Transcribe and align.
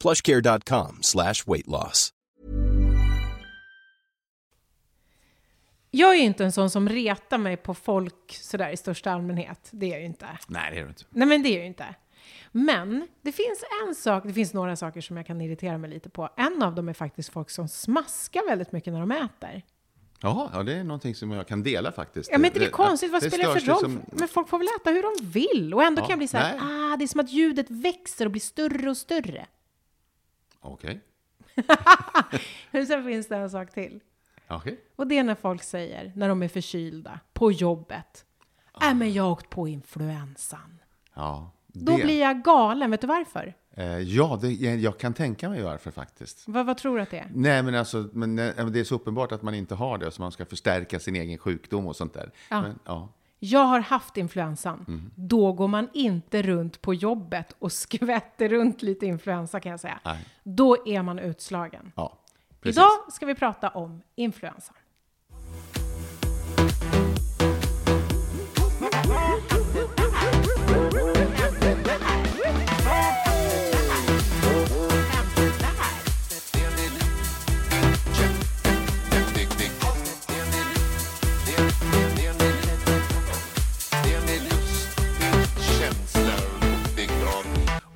plushcare.com 0.00 0.98
slash 1.02 1.34
weight 1.46 1.66
loss. 1.66 2.12
Jag 5.90 6.10
är 6.14 6.18
ju 6.18 6.22
inte 6.24 6.44
en 6.44 6.52
sån 6.52 6.70
som 6.70 6.88
retar 6.88 7.38
mig 7.38 7.56
på 7.56 7.74
folk 7.74 8.32
sådär 8.42 8.70
i 8.70 8.76
största 8.76 9.10
allmänhet. 9.12 9.68
Det 9.70 9.86
är 9.86 9.90
jag 9.90 10.00
ju 10.00 10.06
inte. 10.06 10.26
Nej, 10.48 10.70
det 10.72 10.78
är 10.78 10.82
du 10.82 10.88
inte. 10.88 11.04
Nej, 11.10 11.28
men 11.28 11.42
det 11.42 11.48
är 11.48 11.52
jag 11.52 11.60
ju 11.60 11.66
inte. 11.66 11.94
Men 12.52 13.08
det 13.22 13.32
finns 13.32 13.64
en 13.88 13.94
sak, 13.94 14.22
det 14.26 14.32
finns 14.32 14.54
några 14.54 14.76
saker 14.76 15.00
som 15.00 15.16
jag 15.16 15.26
kan 15.26 15.40
irritera 15.40 15.78
mig 15.78 15.90
lite 15.90 16.08
på. 16.10 16.28
En 16.36 16.62
av 16.62 16.74
dem 16.74 16.88
är 16.88 16.92
faktiskt 16.92 17.28
folk 17.32 17.50
som 17.50 17.68
smaskar 17.68 18.48
väldigt 18.48 18.72
mycket 18.72 18.92
när 18.92 19.00
de 19.00 19.10
äter. 19.10 19.62
Jaha, 20.20 20.50
ja, 20.52 20.62
det 20.62 20.72
är 20.74 20.84
någonting 20.84 21.14
som 21.14 21.30
jag 21.30 21.48
kan 21.48 21.62
dela 21.62 21.92
faktiskt. 21.92 22.30
Ja, 22.32 22.38
men 22.38 22.44
inte 22.46 22.58
det 22.58 22.64
är 22.66 22.70
konstigt? 22.70 23.12
Vad 23.12 23.22
det 23.22 23.30
spelar 23.30 23.54
det 23.54 23.60
för 23.60 23.66
roll? 23.66 23.76
liksom- 23.90 24.02
Men 24.18 24.28
folk 24.28 24.48
får 24.48 24.58
väl 24.58 24.66
äta 24.80 24.90
hur 24.90 25.02
de 25.02 25.26
vill? 25.26 25.74
Och 25.74 25.82
ändå 25.82 26.02
Ja, 26.02 26.06
kan 26.06 26.10
jag 26.12 26.18
bli 26.18 26.28
så 26.28 26.36
här, 26.36 26.58
nej. 26.60 26.92
ah, 26.92 26.96
det 26.96 27.04
är 27.04 27.08
som 27.08 27.20
att 27.20 27.30
ljudet 27.32 27.66
växer 27.70 28.24
och 28.24 28.30
blir 28.30 28.40
större 28.40 28.90
och 28.90 28.96
större. 28.96 29.46
Okej. 30.66 31.00
Sen 32.86 33.04
finns 33.04 33.28
det 33.28 33.36
en 33.36 33.50
sak 33.50 33.70
till. 33.70 34.00
Okej. 34.48 34.80
Och 34.96 35.06
det 35.06 35.18
är 35.18 35.24
när 35.24 35.34
folk 35.34 35.62
säger, 35.62 36.12
när 36.16 36.28
de 36.28 36.42
är 36.42 36.48
förkylda, 36.48 37.20
på 37.32 37.52
jobbet. 37.52 38.24
Nej, 38.80 38.94
men 38.94 39.12
jag 39.12 39.22
har 39.22 39.30
åkt 39.30 39.50
på 39.50 39.68
influensan. 39.68 40.78
Ja. 41.14 41.50
Då 41.66 41.96
det- 41.96 42.02
blir 42.04 42.20
jag 42.20 42.42
galen. 42.42 42.90
Vet 42.90 43.00
du 43.00 43.06
varför? 43.06 43.54
Eh, 43.70 43.98
ja, 43.98 44.38
det, 44.42 44.48
jag, 44.52 44.98
kan 44.98 45.14
tänka 45.14 45.48
mig 45.48 45.62
varför 45.62 45.90
faktiskt. 45.90 46.44
Vad, 46.46 46.66
vad 46.66 46.78
tror 46.78 46.96
du 46.96 47.02
att 47.02 47.10
det 47.10 47.18
är? 47.18 47.30
Nej, 47.34 47.62
men 47.62 47.74
alltså, 47.74 47.98
eh, 47.98 48.04
men 48.12 48.36
det 48.36 48.80
är 48.80 48.84
så 48.84 48.94
uppenbart 48.94 49.32
att 49.32 49.42
man 49.42 49.54
inte 49.54 49.74
har 49.74 49.98
det, 49.98 50.10
så 50.10 50.22
man 50.22 50.32
ska 50.32 50.44
förstärka 50.44 51.00
sin 51.00 51.16
egen 51.16 51.38
sjukdom 51.38 51.86
och 51.86 51.96
sånt 51.96 52.14
där. 52.14 52.30
Ja. 52.50 52.62
Men, 52.62 52.78
ja. 52.84 53.08
Jag 53.46 53.64
har 53.64 53.80
haft 53.80 54.16
influensan. 54.16 54.84
Mm. 54.88 55.10
Då 55.14 55.52
går 55.52 55.68
man 55.68 55.88
inte 55.92 56.42
runt 56.42 56.82
på 56.82 56.94
jobbet 56.94 57.56
och 57.58 57.72
skvätter 57.82 58.48
runt 58.48 58.82
lite 58.82 59.06
influensa 59.06 59.60
kan 59.60 59.70
jag 59.70 59.80
säga. 59.80 59.98
Nej. 60.04 60.26
Då 60.42 60.88
är 60.88 61.02
man 61.02 61.18
utslagen. 61.18 61.92
ja 61.96 62.18
precis. 62.60 62.78
Idag 62.78 63.12
ska 63.12 63.26
vi 63.26 63.34
prata 63.34 63.68
om 63.68 64.02
influensan. 64.14 64.76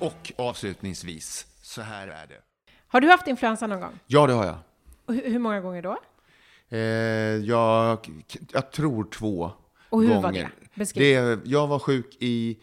Och 0.01 0.31
avslutningsvis, 0.37 1.47
så 1.61 1.81
här 1.81 2.07
är 2.07 2.27
det. 2.27 2.41
Har 2.87 3.01
du 3.01 3.07
haft 3.07 3.27
influensa 3.27 3.67
någon 3.67 3.79
gång? 3.81 3.99
Ja, 4.07 4.27
det 4.27 4.33
har 4.33 4.45
jag. 4.45 4.57
Och 5.05 5.13
hur, 5.13 5.29
hur 5.29 5.39
många 5.39 5.61
gånger 5.61 5.81
då? 5.81 5.97
Eh, 6.69 6.79
jag, 7.45 8.07
jag 8.51 8.71
tror 8.71 9.03
två 9.03 9.51
Och 9.89 10.01
hur 10.01 10.07
gånger. 10.09 10.21
var 10.21 10.31
det? 10.31 10.49
Beskriv. 10.75 11.15
det? 11.23 11.39
Jag 11.45 11.67
var 11.67 11.79
sjuk 11.79 12.17
i 12.19 12.59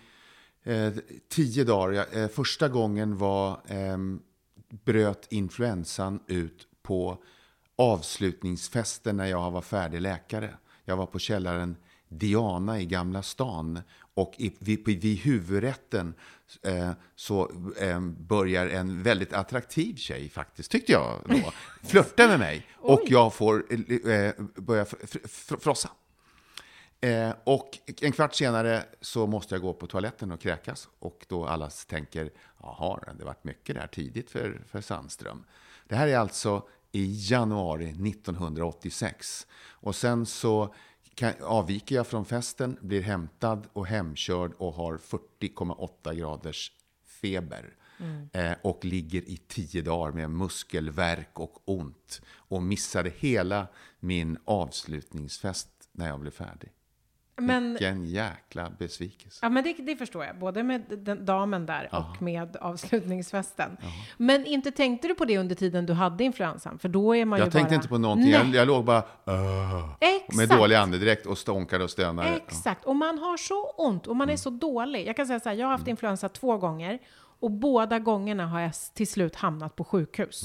eh, 0.64 0.92
tio 1.28 1.64
dagar. 1.64 2.06
Eh, 2.12 2.28
första 2.28 2.68
gången 2.68 3.18
var, 3.18 3.60
ehm, 3.68 4.20
bröt 4.84 5.26
influensan 5.30 6.20
ut 6.26 6.66
på 6.82 7.18
avslutningsfesten 7.76 9.16
när 9.16 9.26
jag 9.26 9.50
var 9.50 9.62
färdig 9.62 10.00
läkare. 10.00 10.50
Jag 10.84 10.96
var 10.96 11.06
på 11.06 11.18
källaren 11.18 11.76
Diana 12.08 12.80
i 12.80 12.86
Gamla 12.86 13.22
stan 13.22 13.80
och 14.18 14.34
i, 14.36 14.52
vid, 14.58 14.84
vid 14.84 15.18
huvudrätten 15.18 16.14
eh, 16.62 16.90
så 17.16 17.50
eh, 17.80 18.00
börjar 18.00 18.66
en 18.66 19.02
väldigt 19.02 19.32
attraktiv 19.32 19.96
tjej 19.96 20.28
faktiskt, 20.28 20.70
tyckte 20.70 20.92
jag 20.92 21.20
då, 21.24 21.52
flörta 21.88 22.28
med 22.28 22.38
mig 22.38 22.66
och 22.76 23.02
jag 23.06 23.34
får 23.34 23.64
eh, 23.72 24.32
börja 24.54 24.84
fr- 24.84 25.06
fr- 25.06 25.26
fr- 25.26 25.60
frossa. 25.60 25.90
Eh, 27.00 27.30
och 27.44 27.78
en 28.00 28.12
kvart 28.12 28.34
senare 28.34 28.84
så 29.00 29.26
måste 29.26 29.54
jag 29.54 29.62
gå 29.62 29.72
på 29.72 29.86
toaletten 29.86 30.32
och 30.32 30.40
kräkas. 30.40 30.88
Och 30.98 31.26
då 31.28 31.46
alla 31.46 31.70
tänker, 31.70 32.30
jaha, 32.60 33.00
det 33.18 33.24
varit 33.24 33.44
mycket 33.44 33.76
där 33.76 33.86
tidigt 33.86 34.30
för, 34.30 34.62
för 34.66 34.80
Sandström. 34.80 35.44
Det 35.88 35.96
här 35.96 36.08
är 36.08 36.18
alltså 36.18 36.68
i 36.92 37.16
januari 37.30 37.88
1986. 37.88 39.46
Och 39.70 39.96
sen 39.96 40.26
så 40.26 40.74
kan, 41.18 41.32
avviker 41.42 41.94
jag 41.94 42.06
från 42.06 42.24
festen, 42.24 42.78
blir 42.80 43.02
hämtad 43.02 43.66
och 43.72 43.86
hemkörd 43.86 44.52
och 44.58 44.72
har 44.72 44.96
40,8 44.96 46.14
graders 46.14 46.72
feber. 47.06 47.74
Eh, 48.32 48.52
och 48.62 48.84
ligger 48.84 49.28
i 49.28 49.36
tio 49.36 49.82
dagar 49.82 50.12
med 50.12 50.30
muskelvärk 50.30 51.40
och 51.40 51.62
ont. 51.64 52.20
Och 52.28 52.62
missade 52.62 53.12
hela 53.16 53.66
min 54.00 54.38
avslutningsfest 54.44 55.68
när 55.92 56.08
jag 56.08 56.20
blev 56.20 56.30
färdig. 56.30 56.70
Men, 57.40 57.70
Vilken 57.70 58.04
jäkla 58.04 58.70
besvikelse. 58.78 59.38
ja, 59.42 59.48
men 59.48 59.64
det, 59.64 59.72
det 59.78 59.96
förstår 59.96 60.24
jag, 60.24 60.38
både 60.38 60.62
med 60.62 60.82
den 60.98 61.24
damen 61.24 61.66
där 61.66 61.88
och 61.92 62.22
med 62.22 62.56
avslutningsfesten. 62.56 63.76
Men 64.16 64.46
inte 64.46 64.70
tänkte 64.70 65.08
du 65.08 65.14
på 65.14 65.24
det 65.24 65.38
under 65.38 65.54
tiden 65.54 65.86
du 65.86 65.92
hade 65.92 66.24
influensan? 66.24 66.78
För 66.78 66.88
då 66.88 67.16
är 67.16 67.24
man 67.24 67.38
ju 67.38 67.44
Jag 67.44 67.52
tänkte 67.52 67.70
bara... 67.70 67.74
inte 67.74 67.88
på 67.88 67.98
någonting. 67.98 68.30
Jag, 68.30 68.46
jag 68.54 68.66
låg 68.66 68.84
bara 68.84 69.02
Exakt. 70.00 70.36
med 70.36 70.48
dålig 70.48 70.76
andedräkt 70.76 71.26
och 71.26 71.38
stånkade 71.38 71.84
och 71.84 71.90
stönade. 71.90 72.28
Exakt, 72.36 72.84
och 72.84 72.96
man 72.96 73.18
har 73.18 73.36
så 73.36 73.70
ont 73.70 74.06
och 74.06 74.16
man 74.16 74.30
är 74.30 74.36
så 74.36 74.50
dålig. 74.50 75.06
Jag 75.06 75.16
kan 75.16 75.26
säga 75.26 75.40
så 75.40 75.48
här, 75.48 75.56
jag 75.56 75.66
har 75.66 75.72
haft 75.72 75.82
Mm. 75.82 75.90
influensa 75.90 76.28
två 76.28 76.56
gånger 76.56 76.98
och 77.40 77.50
båda 77.50 77.98
gångerna 77.98 78.46
har 78.46 78.60
jag 78.60 78.72
till 78.94 79.08
slut 79.08 79.36
hamnat 79.36 79.76
på 79.76 79.84
sjukhus. 79.84 80.42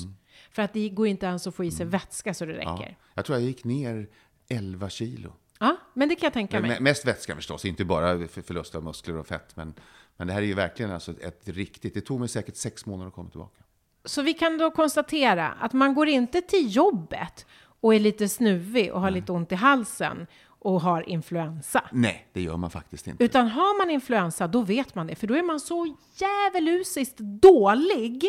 För 0.51 0.61
att 0.61 0.73
det 0.73 0.89
går 0.89 1.07
inte 1.07 1.25
ens 1.25 1.47
att 1.47 1.55
få 1.55 1.63
i 1.63 1.71
sig 1.71 1.85
vätska 1.85 2.33
så 2.33 2.45
det 2.45 2.53
Mm. 2.53 2.63
Ja. 2.67 2.73
räcker. 2.73 2.97
Jag 3.13 3.25
tror 3.25 3.37
jag 3.37 3.47
gick 3.47 3.63
ner 3.63 4.07
11 4.49 4.89
kilo. 4.89 5.33
Ja, 5.63 5.77
men 5.93 6.09
det 6.09 6.15
kan 6.15 6.25
jag 6.25 6.33
tänka 6.33 6.59
mig. 6.59 6.79
Mest 6.79 7.07
vätska 7.07 7.35
förstås, 7.35 7.65
inte 7.65 7.85
bara 7.85 8.27
för 8.27 8.41
förlust 8.41 8.75
av 8.75 8.83
muskler 8.83 9.17
och 9.17 9.27
fett. 9.27 9.55
Men, 9.55 9.73
men 10.17 10.27
det 10.27 10.33
här 10.33 10.41
är 10.41 10.45
ju 10.45 10.53
verkligen 10.53 10.91
alltså 10.91 11.11
ett 11.21 11.41
riktigt... 11.45 11.93
Det 11.93 12.01
tog 12.01 12.19
mig 12.19 12.29
säkert 12.29 12.55
sex 12.55 12.85
månader 12.85 13.07
att 13.07 13.13
komma 13.13 13.29
tillbaka. 13.29 13.63
Så 14.05 14.21
vi 14.21 14.33
kan 14.33 14.57
då 14.57 14.71
konstatera 14.71 15.47
att 15.47 15.73
man 15.73 15.93
går 15.93 16.07
inte 16.07 16.41
till 16.41 16.75
jobbet 16.75 17.45
och 17.81 17.95
är 17.95 17.99
lite 17.99 18.29
snuvig 18.29 18.93
och 18.93 19.01
har 19.01 19.11
lite 19.11 19.31
ont 19.31 19.51
i 19.51 19.55
halsen 19.55 20.27
och 20.45 20.81
har 20.81 21.09
influensa. 21.09 21.83
Nej, 21.91 22.27
det 22.33 22.41
gör 22.41 22.57
man 22.57 22.69
faktiskt 22.69 23.07
inte. 23.07 23.23
Utan 23.23 23.47
har 23.47 23.77
man 23.77 23.89
influensa, 23.89 24.47
då 24.47 24.61
vet 24.61 24.95
man 24.95 25.07
det. 25.07 25.15
För 25.15 25.27
då 25.27 25.35
är 25.35 25.43
man 25.43 25.59
så 25.59 25.95
djävulusiskt 26.15 27.17
dålig 27.17 28.23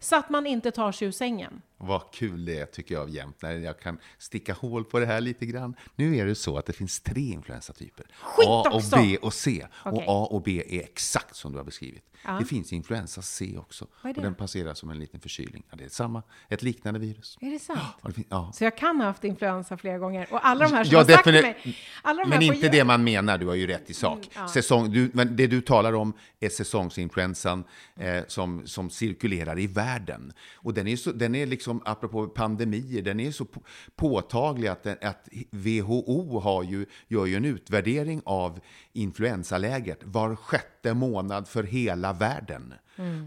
så 0.00 0.16
att 0.16 0.30
man 0.30 0.46
inte 0.46 0.70
tar 0.70 0.92
sig 0.92 1.08
ur 1.08 1.12
sängen. 1.12 1.62
Vad 1.86 2.12
kul 2.12 2.44
det 2.44 2.58
är 2.58 2.66
tycker 2.66 2.94
jag 2.94 3.10
jämt 3.10 3.42
när 3.42 3.52
jag 3.52 3.80
kan 3.80 3.98
sticka 4.18 4.52
hål 4.52 4.84
på 4.84 4.98
det 4.98 5.06
här 5.06 5.20
lite 5.20 5.46
grann. 5.46 5.76
Nu 5.96 6.16
är 6.16 6.26
det 6.26 6.34
så 6.34 6.58
att 6.58 6.66
det 6.66 6.72
finns 6.72 7.00
tre 7.00 7.20
influensatyper. 7.20 8.06
Skit 8.20 8.48
A 8.48 8.64
och 8.70 8.74
också! 8.74 8.96
B 8.96 9.16
och 9.22 9.34
C. 9.34 9.66
Okej. 9.84 9.92
Och 9.92 10.02
A 10.06 10.28
och 10.30 10.42
B 10.42 10.62
är 10.68 10.80
exakt 10.80 11.36
som 11.36 11.52
du 11.52 11.58
har 11.58 11.64
beskrivit. 11.64 12.04
Ja. 12.24 12.32
Det 12.32 12.44
finns 12.44 12.72
influensa 12.72 13.22
C 13.22 13.54
också. 13.58 13.86
Vad 14.02 14.10
är 14.10 14.14
det? 14.14 14.20
Och 14.20 14.24
den 14.24 14.34
passerar 14.34 14.74
som 14.74 14.90
en 14.90 14.98
liten 14.98 15.20
förkylning. 15.20 15.62
Ja, 15.70 15.76
det 15.76 15.84
är 15.84 15.88
samma, 15.88 16.22
ett 16.48 16.62
liknande 16.62 17.00
virus. 17.00 17.38
Är 17.40 17.50
det 17.50 17.58
sant? 17.58 17.80
Ja, 18.02 18.10
det 18.16 18.22
ja. 18.28 18.52
Så 18.54 18.64
jag 18.64 18.76
kan 18.76 18.96
ha 18.96 19.06
haft 19.06 19.24
influensa 19.24 19.76
flera 19.76 19.98
gånger. 19.98 20.26
Och 20.30 20.46
alla 20.46 20.68
de 20.68 20.74
här 20.74 20.84
som 20.84 20.92
Ja, 20.92 20.98
har 20.98 21.04
sagt 21.04 21.24
till 21.24 21.32
mig... 21.32 21.76
Alla 22.02 22.22
de 22.22 22.30
Men 22.30 22.42
inte 22.42 22.68
det 22.68 22.84
man 22.84 23.04
menar, 23.04 23.38
du 23.38 23.46
har 23.46 23.54
ju 23.54 23.66
rätt 23.66 23.90
i 23.90 23.94
sak. 23.94 24.18
Säsong, 24.52 24.92
du, 24.92 25.10
men 25.12 25.36
det 25.36 25.46
du 25.46 25.60
talar 25.60 25.92
om 25.92 26.12
är 26.40 26.48
säsongsinfluensan 26.48 27.64
eh, 27.96 28.22
som, 28.28 28.66
som 28.66 28.90
cirkulerar 28.90 29.58
i 29.58 29.66
världen. 29.66 30.32
Och 30.54 30.74
den 30.74 30.86
är, 30.86 30.96
så, 30.96 31.12
den 31.12 31.34
är 31.34 31.46
liksom 31.46 31.73
som 31.74 31.92
apropå 31.92 32.26
pandemier, 32.26 33.02
den 33.02 33.20
är 33.20 33.30
så 33.30 33.44
på- 33.44 33.62
påtaglig 33.96 34.68
att, 34.68 34.82
den, 34.82 34.96
att 35.02 35.28
WHO 35.50 36.40
har 36.40 36.62
ju, 36.62 36.86
gör 37.08 37.26
ju 37.26 37.36
en 37.36 37.44
utvärdering 37.44 38.22
av 38.24 38.60
influensaläget 38.92 39.98
var 40.04 40.36
sjätte 40.36 40.94
månad 40.94 41.48
för 41.48 41.62
hela 41.62 42.12
världen. 42.12 42.74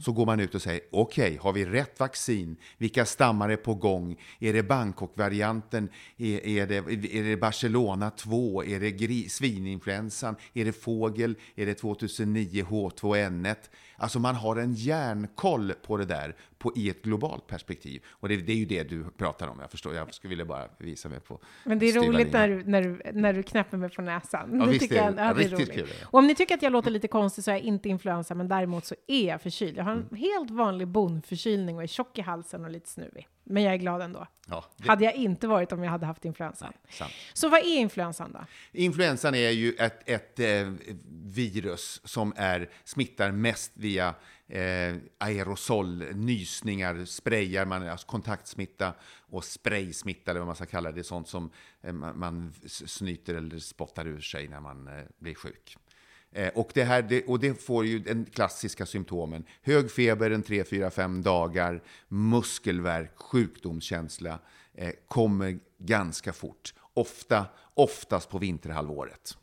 Så 0.01 0.11
går 0.11 0.25
man 0.25 0.39
ut 0.39 0.55
och 0.55 0.61
säger, 0.61 0.81
okej, 0.91 1.37
har 1.41 1.53
vi 1.53 1.65
rätt 1.65 1.99
vaccin? 1.99 2.57
Vilka 2.77 3.05
stammar 3.05 3.49
är 3.49 3.55
på 3.57 3.73
gång? 3.75 4.15
Är 4.39 4.53
det 4.53 4.63
Bangkok-varianten? 4.63 5.89
Är, 6.17 6.47
är, 6.47 6.67
det, 6.67 6.75
är 7.17 7.23
det 7.23 7.37
Barcelona 7.37 8.09
2? 8.09 8.63
Är 8.63 8.79
det 8.79 8.91
gri, 8.91 9.29
svininfluensan? 9.29 10.35
Är 10.53 10.65
det 10.65 10.71
fågel? 10.71 11.35
Är 11.55 11.65
det 11.65 11.73
2009 11.73 12.65
H2N1? 12.69 13.55
Alltså 13.99 14.19
man 14.19 14.35
har 14.35 14.55
en 14.55 14.73
järnkoll 14.73 15.73
på 15.73 15.97
det 15.97 16.05
där 16.05 16.35
på, 16.57 16.71
i 16.75 16.89
ett 16.89 17.01
globalt 17.03 17.47
perspektiv. 17.47 18.03
Och 18.09 18.29
det, 18.29 18.37
det 18.37 18.51
är 18.51 18.55
ju 18.57 18.65
det 18.65 18.83
du 18.83 19.03
pratar 19.17 19.47
om, 19.47 19.59
jag 19.59 19.71
förstår. 19.71 19.95
Jag 19.95 20.13
skulle 20.13 20.29
vilja 20.29 20.45
bara 20.45 20.65
visa 20.77 21.09
mig 21.09 21.19
på 21.19 21.39
Men 21.63 21.79
det 21.79 21.85
är 21.89 21.93
roligt 22.07 22.31
när 22.33 22.47
du, 22.47 22.63
när, 22.63 22.81
du, 22.81 23.01
när 23.13 23.33
du 23.33 23.43
knäpper 23.43 23.77
mig 23.77 23.89
på 23.89 24.01
näsan. 24.01 24.59
Ja, 24.59 24.65
Det 24.65 24.79
tycker 24.79 24.95
jag- 24.95 25.05
ja, 25.17 25.33
det 25.33 25.43
är 25.43 25.49
roligt. 25.49 25.71
kul 25.73 25.87
det. 25.87 26.05
Och 26.05 26.13
om 26.19 26.27
ni 26.27 26.35
tycker 26.35 26.55
att 26.55 26.61
jag 26.61 26.71
låter 26.71 26.91
lite 26.91 27.07
konstig 27.07 27.43
så 27.43 27.51
är 27.51 27.55
jag 27.55 27.63
inte 27.63 27.89
influensa, 27.89 28.35
men 28.35 28.47
däremot 28.47 28.85
så 28.85 28.95
är 29.07 29.27
jag 29.27 29.41
förkyld. 29.41 29.77
Jag 29.77 29.83
har 29.83 29.91
en 29.91 29.97
Mm. 30.01 30.15
helt 30.15 30.51
vanlig 30.51 30.87
bonförkylning 30.87 31.75
och 31.77 31.83
är 31.83 31.87
tjock 31.87 32.17
i 32.17 32.21
halsen 32.21 32.65
och 32.65 32.71
lite 32.71 32.89
snuvig. 32.89 33.27
Men 33.49 33.63
jag 33.63 33.73
är 33.73 33.77
glad 33.77 34.01
ändå. 34.01 34.27
Ja, 34.47 34.65
det- 34.77 34.87
Hade 34.87 35.03
jag 35.05 35.15
inte 35.15 35.47
varit 35.47 35.71
om 35.71 35.83
jag 35.83 35.91
hade 35.91 36.05
haft 36.05 36.25
influensa. 36.25 36.73
Nej. 36.99 37.09
Så 37.33 37.49
vad 37.49 37.59
är 37.59 37.77
influensan 37.77 38.31
då? 38.31 38.45
Influensan 38.71 39.35
är 39.35 39.49
ju 39.49 39.73
ett, 39.73 40.09
ett 40.09 40.39
eh, 40.39 40.73
virus 41.23 42.01
som 42.03 42.33
är, 42.35 42.69
smittar 42.83 43.31
mest 43.31 43.71
via 43.75 44.15
eh, 44.47 44.95
aerosol, 45.17 46.03
nysningar, 46.15 47.05
sprayar, 47.05 47.65
man, 47.65 47.87
alltså 47.87 48.07
kontaktsmitta 48.07 48.93
och 49.19 49.43
spraysmitta, 49.43 50.31
eller 50.31 50.39
vad 50.39 50.47
man 50.47 50.55
ska 50.55 50.65
kalla 50.65 50.89
det. 50.89 50.95
Det 50.95 51.01
är 51.01 51.03
sånt 51.03 51.27
som 51.27 51.49
eh, 51.81 51.93
man, 51.93 52.19
man 52.19 52.53
snyter 52.67 53.35
eller 53.35 53.59
spottar 53.59 54.07
ur 54.07 54.21
sig 54.21 54.47
när 54.47 54.59
man 54.59 54.87
eh, 54.87 55.03
blir 55.19 55.35
sjuk. 55.35 55.77
Eh, 56.37 56.49
och, 56.53 56.71
det 56.73 56.83
här, 56.83 57.01
det, 57.01 57.25
och 57.25 57.39
det 57.39 57.53
får 57.53 57.85
ju 57.85 57.99
den 57.99 58.25
klassiska 58.25 58.85
symptomen. 58.85 59.43
Hög 59.61 59.91
feber 59.91 60.31
en 60.31 60.43
3, 60.43 60.63
4, 60.63 60.89
5 60.89 61.23
dagar, 61.23 61.83
muskelvärk, 62.07 63.11
sjukdomskänsla 63.15 64.39
eh, 64.73 64.91
kommer 65.07 65.59
ganska 65.77 66.33
fort. 66.33 66.73
Ofta, 66.93 67.45
oftast 67.73 68.29
på 68.29 68.37
vinterhalvåret. 68.37 69.37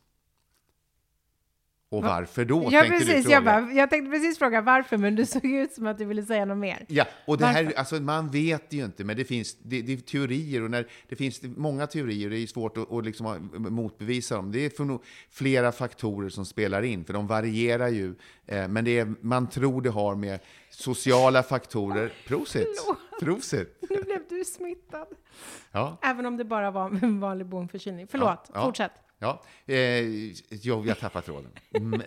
Och 1.96 2.02
varför 2.05 2.44
då? 2.44 2.69
Ja, 2.70 2.85
precis. 2.88 3.29
Jag, 3.29 3.44
bara, 3.44 3.73
jag 3.73 3.91
tänkte 3.91 4.11
precis 4.11 4.38
fråga 4.38 4.61
varför, 4.61 4.96
men 4.96 5.14
du 5.14 5.26
såg 5.35 5.44
ut 5.44 5.73
som 5.73 5.87
att 5.87 5.99
du 5.99 6.05
ville 6.05 6.23
säga 6.23 6.44
något 6.44 6.58
mer. 6.58 6.85
Ja, 6.88 7.05
och 7.26 7.38
det 7.38 7.46
här, 7.46 7.73
alltså, 7.76 7.94
man 7.94 8.31
vet 8.31 8.73
ju 8.73 8.85
inte, 8.85 9.05
men 9.05 9.17
det 9.17 9.25
finns 9.25 9.56
det, 9.62 9.82
det 9.82 9.93
är 9.93 9.96
teorier 9.96 10.62
och 10.62 10.70
när 10.70 10.87
det 11.08 11.17
finns 11.17 11.43
många 11.43 11.87
teorier, 11.87 12.31
det 12.31 12.38
är 12.38 12.46
svårt 12.46 12.79
att, 12.79 12.93
att 12.93 13.05
liksom 13.05 13.50
motbevisa 13.55 14.37
dem. 14.37 14.52
Det 14.52 14.58
är 14.79 14.99
flera 15.31 15.73
faktorer 15.73 16.29
som 16.29 16.44
spelar 16.44 16.82
in, 16.82 17.05
för 17.05 17.12
de 17.12 17.26
varierar 17.26 17.88
ju. 17.88 18.14
Eh, 18.46 18.69
men 18.69 18.85
det 18.85 18.99
är, 18.99 19.14
man 19.20 19.49
tror 19.49 19.82
det 19.82 19.91
har 19.91 20.14
med 20.14 20.41
sociala 20.70 21.43
faktorer. 21.43 22.12
Prosit! 22.26 22.67
Prosit! 23.20 23.79
Nu 23.91 24.02
blev 24.02 24.20
du 24.29 24.44
smittad. 24.44 25.06
Ja. 25.73 25.99
Även 26.02 26.26
om 26.26 26.37
det 26.37 26.44
bara 26.44 26.70
var 26.70 27.05
en 27.05 27.20
vanlig 27.20 27.46
bonförkylning. 27.46 28.06
Förlåt, 28.11 28.41
Ja, 28.46 28.50
ja. 28.55 28.64
fortsätt. 28.64 28.93
Ja, 29.25 29.43
eh, 29.67 30.05
jag 30.87 30.99
tappar 31.00 31.21
tråden. 31.21 31.50
Mm, 31.75 32.00
eh, 32.00 32.06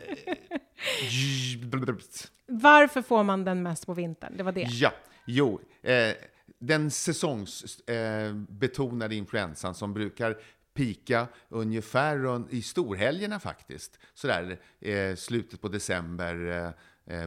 Varför 2.48 3.02
får 3.02 3.24
man 3.24 3.46
den 3.46 3.64
mest 3.64 3.86
på 3.86 3.94
vintern? 3.94 4.38
Det 4.38 4.44
var 4.44 4.52
det. 4.52 4.62
Ja, 4.62 4.94
jo. 5.26 5.62
Eh, 5.82 6.14
den 6.60 6.92
säsongsbetonade 6.92 9.16
eh, 9.16 9.18
influensan 9.18 9.76
som 9.76 9.94
brukar 9.94 10.38
pika 10.74 11.28
ungefär 11.50 12.46
i 12.54 12.62
storhelgerna 12.62 13.40
faktiskt. 13.40 14.00
Sådär 14.14 14.60
eh, 14.80 15.16
slutet 15.16 15.62
på 15.62 15.68
december, 15.68 16.66
eh, 16.66 16.70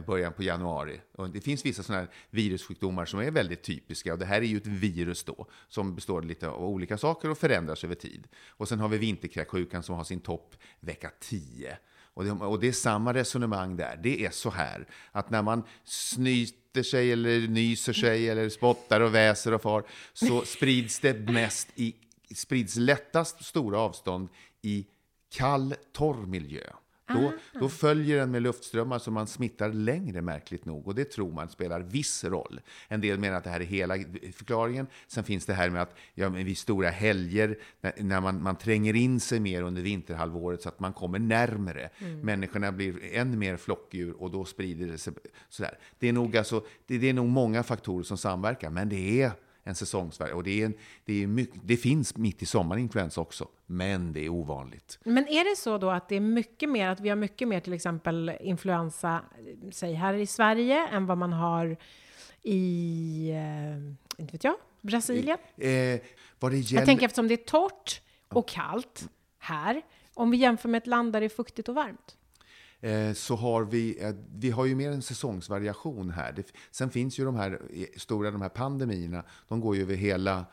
början 0.05 0.33
på 0.33 0.43
januari. 0.43 1.01
Och 1.11 1.29
det 1.29 1.41
finns 1.41 1.65
vissa 1.65 1.83
sådana 1.83 2.01
här 2.01 2.11
virussjukdomar 2.29 3.05
som 3.05 3.19
är 3.19 3.31
väldigt 3.31 3.63
typiska. 3.63 4.13
Och 4.13 4.19
det 4.19 4.25
här 4.25 4.41
är 4.41 4.45
ju 4.45 4.57
ett 4.57 4.67
virus 4.67 5.23
då, 5.23 5.47
som 5.67 5.95
består 5.95 6.21
lite 6.21 6.49
av 6.49 6.65
olika 6.65 6.97
saker 6.97 7.29
och 7.29 7.37
förändras 7.37 7.83
över 7.83 7.95
tid. 7.95 8.27
Och 8.47 8.67
sen 8.67 8.79
har 8.79 8.87
vi 8.87 8.97
vinterkräksjukan 8.97 9.83
som 9.83 9.95
har 9.95 10.03
sin 10.03 10.19
topp 10.19 10.55
vecka 10.79 11.11
10. 11.19 11.77
Och 12.13 12.23
det, 12.23 12.31
och 12.31 12.59
det 12.59 12.67
är 12.67 12.71
samma 12.71 13.13
resonemang 13.13 13.77
där. 13.77 13.99
Det 14.03 14.25
är 14.25 14.29
så 14.29 14.49
här 14.49 14.87
att 15.11 15.29
när 15.29 15.41
man 15.41 15.63
snyter 15.83 16.83
sig 16.83 17.11
eller 17.11 17.47
nyser 17.47 17.93
sig 17.93 18.29
eller 18.29 18.49
spottar 18.49 19.01
och 19.01 19.15
väser 19.15 19.53
och 19.53 19.61
far 19.61 19.83
så 20.13 20.41
sprids 20.45 20.99
det 20.99 21.13
mest 21.13 21.67
i, 21.75 21.95
sprids 22.35 22.75
lättast 22.75 23.45
stora 23.45 23.79
avstånd 23.79 24.29
i 24.61 24.87
kall, 25.29 25.75
torr 25.91 26.25
miljö. 26.25 26.63
Då, 27.13 27.59
då 27.59 27.69
följer 27.69 28.17
den 28.17 28.31
med 28.31 28.41
luftströmmar 28.41 28.99
så 28.99 29.11
man 29.11 29.27
smittar 29.27 29.73
längre, 29.73 30.21
märkligt 30.21 30.65
nog. 30.65 30.87
Och 30.87 30.95
det 30.95 31.05
tror 31.05 31.31
man 31.31 31.49
spelar 31.49 31.79
viss 31.79 32.23
roll. 32.23 32.61
En 32.87 33.01
del 33.01 33.19
menar 33.19 33.37
att 33.37 33.43
det 33.43 33.49
här 33.49 33.59
är 33.59 33.65
hela 33.65 33.95
förklaringen. 34.33 34.87
Sen 35.07 35.23
finns 35.23 35.45
det 35.45 35.53
här 35.53 35.69
med 35.69 35.81
att 35.81 35.95
ja, 36.13 36.29
men 36.29 36.45
vid 36.45 36.57
stora 36.57 36.89
helger, 36.89 37.57
när, 37.81 37.93
när 37.97 38.21
man, 38.21 38.43
man 38.43 38.55
tränger 38.55 38.95
in 38.95 39.19
sig 39.19 39.39
mer 39.39 39.61
under 39.61 39.81
vinterhalvåret 39.81 40.61
så 40.61 40.69
att 40.69 40.79
man 40.79 40.93
kommer 40.93 41.19
närmre. 41.19 41.89
Människorna 42.21 42.71
blir 42.71 43.13
än 43.13 43.39
mer 43.39 43.57
flockdjur 43.57 44.21
och 44.21 44.31
då 44.31 44.45
sprider 44.45 44.87
det 44.87 44.97
sig 44.97 45.13
sådär. 45.49 45.77
Det 45.99 46.09
är 46.09 46.13
nog, 46.13 46.37
alltså, 46.37 46.63
det, 46.87 46.97
det 46.97 47.09
är 47.09 47.13
nog 47.13 47.27
många 47.27 47.63
faktorer 47.63 48.03
som 48.03 48.17
samverkar, 48.17 48.69
men 48.69 48.89
det 48.89 49.21
är 49.21 49.31
en 49.63 49.75
säsongsvariation. 49.75 50.37
Och 50.37 50.43
det, 50.43 50.61
är 50.61 50.65
en, 50.65 50.73
det, 51.05 51.23
är 51.23 51.27
mycket, 51.27 51.61
det 51.63 51.77
finns 51.77 52.17
mitt 52.17 52.41
i 52.41 52.45
sommaren 52.45 52.81
influensa 52.81 53.21
också, 53.21 53.47
men 53.65 54.13
det 54.13 54.25
är 54.25 54.29
ovanligt. 54.29 54.99
Men 55.03 55.27
är 55.27 55.49
det 55.49 55.55
så 55.57 55.77
då 55.77 55.89
att 55.89 56.09
det 56.09 56.15
är 56.15 56.19
mycket 56.19 56.69
mer, 56.69 56.87
att 56.87 56.99
vi 56.99 57.09
har 57.09 57.15
mycket 57.15 57.47
mer 57.47 57.59
till 57.59 57.73
exempel 57.73 58.31
influensa, 58.41 59.21
säg 59.71 59.93
här 59.93 60.13
i 60.13 60.25
Sverige, 60.25 60.87
än 60.87 61.05
vad 61.05 61.17
man 61.17 61.33
har 61.33 61.77
i, 62.43 63.29
eh, 63.29 64.21
inte 64.21 64.31
vet 64.31 64.43
jag, 64.43 64.55
Brasilien? 64.81 65.37
Eh, 65.57 65.99
vad 66.39 66.51
det 66.51 66.57
gäller... 66.57 66.81
Jag 66.81 66.85
tänker 66.85 67.05
eftersom 67.05 67.27
det 67.27 67.33
är 67.33 67.45
torrt 67.45 68.01
och 68.27 68.47
kallt 68.47 69.09
här, 69.39 69.81
om 70.13 70.31
vi 70.31 70.37
jämför 70.37 70.69
med 70.69 70.77
ett 70.77 70.87
land 70.87 71.13
där 71.13 71.19
det 71.19 71.27
är 71.27 71.29
fuktigt 71.29 71.69
och 71.69 71.75
varmt. 71.75 72.17
Eh, 72.81 73.13
så 73.13 73.35
har 73.35 73.63
vi, 73.63 74.03
eh, 74.03 74.15
vi 74.35 74.51
har 74.51 74.65
ju 74.65 74.75
mer 74.75 74.91
en 74.91 75.01
säsongsvariation 75.01 76.09
här. 76.09 76.31
Det, 76.31 76.43
sen 76.71 76.89
finns 76.89 77.19
ju 77.19 77.25
de 77.25 77.35
här 77.35 77.61
eh, 77.73 77.85
stora 77.97 78.31
de 78.31 78.41
här 78.41 78.49
pandemierna, 78.49 79.23
de 79.47 79.59
går 79.61 79.75
ju 79.75 79.81
över 79.81 79.95
hela 79.95 80.45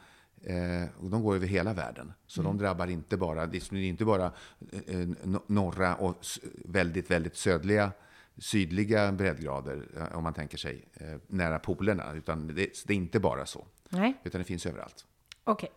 de 1.01 1.23
går 1.23 1.35
över 1.35 1.47
hela 1.47 1.73
världen. 1.73 2.13
Så 2.27 2.43
de 2.43 2.59
drabbar 2.59 2.87
inte 2.87 3.17
bara, 3.17 3.47
det 3.47 3.73
är 3.73 3.75
inte 3.77 4.05
bara 4.05 4.33
no- 4.61 5.43
norra 5.47 5.95
och 5.95 6.17
väldigt, 6.65 7.11
väldigt 7.11 7.37
södliga 7.37 7.93
sydliga 8.37 9.13
breddgrader, 9.13 10.09
om 10.15 10.23
man 10.23 10.35
tänker 10.35 10.59
sig 10.59 10.89
nära 11.27 11.59
polerna. 11.59 12.13
Utan 12.13 12.47
det, 12.47 12.55
det 12.87 12.93
är 12.93 12.97
inte 12.97 13.21
bara 13.21 13.47
så. 13.47 13.67
Nej, 13.89 14.21
Utan 14.25 14.39
det 14.39 14.45
finns 14.45 14.67
överallt. 14.67 15.07
okej. 15.45 15.71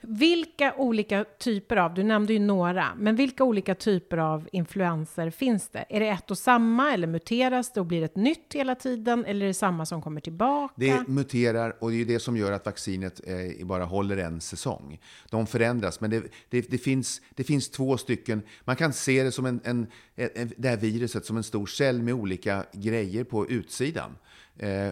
Vilka 0.00 0.74
olika 0.76 1.24
typer 1.38 1.76
av, 1.76 1.94
du 1.94 2.02
nämnde 2.02 2.32
ju 2.32 2.38
några, 2.38 2.94
men 2.96 3.16
vilka 3.16 3.44
olika 3.44 3.74
typer 3.74 4.16
av 4.18 4.48
influenser 4.52 5.30
finns 5.30 5.68
det? 5.68 5.84
Är 5.88 6.00
det 6.00 6.08
ett 6.08 6.30
och 6.30 6.38
samma 6.38 6.92
eller 6.92 7.06
muteras 7.06 7.72
det 7.72 7.80
och 7.80 7.86
blir 7.86 8.02
ett 8.02 8.16
nytt 8.16 8.54
hela 8.54 8.74
tiden? 8.74 9.24
Eller 9.24 9.46
är 9.46 9.48
det 9.48 9.54
samma 9.54 9.86
som 9.86 10.02
kommer 10.02 10.20
tillbaka? 10.20 10.74
Det 10.76 11.08
muterar 11.08 11.76
och 11.80 11.90
det 11.90 12.00
är 12.00 12.04
det 12.04 12.20
som 12.20 12.36
gör 12.36 12.52
att 12.52 12.66
vaccinet 12.66 13.20
eh, 13.26 13.66
bara 13.66 13.84
håller 13.84 14.16
en 14.16 14.40
säsong. 14.40 15.00
De 15.30 15.46
förändras, 15.46 16.00
men 16.00 16.10
det, 16.10 16.22
det, 16.48 16.70
det, 16.70 16.78
finns, 16.78 17.20
det 17.34 17.44
finns 17.44 17.70
två 17.70 17.96
stycken. 17.96 18.42
Man 18.64 18.76
kan 18.76 18.92
se 18.92 19.22
det 19.22 19.32
som 19.32 19.46
en, 19.46 19.60
en, 19.64 19.86
en, 20.16 20.52
det 20.56 20.68
här 20.68 20.76
viruset 20.76 21.26
som 21.26 21.36
en 21.36 21.42
stor 21.42 21.66
cell 21.66 22.02
med 22.02 22.14
olika 22.14 22.64
grejer 22.72 23.24
på 23.24 23.48
utsidan. 23.48 24.16
Eh, 24.58 24.88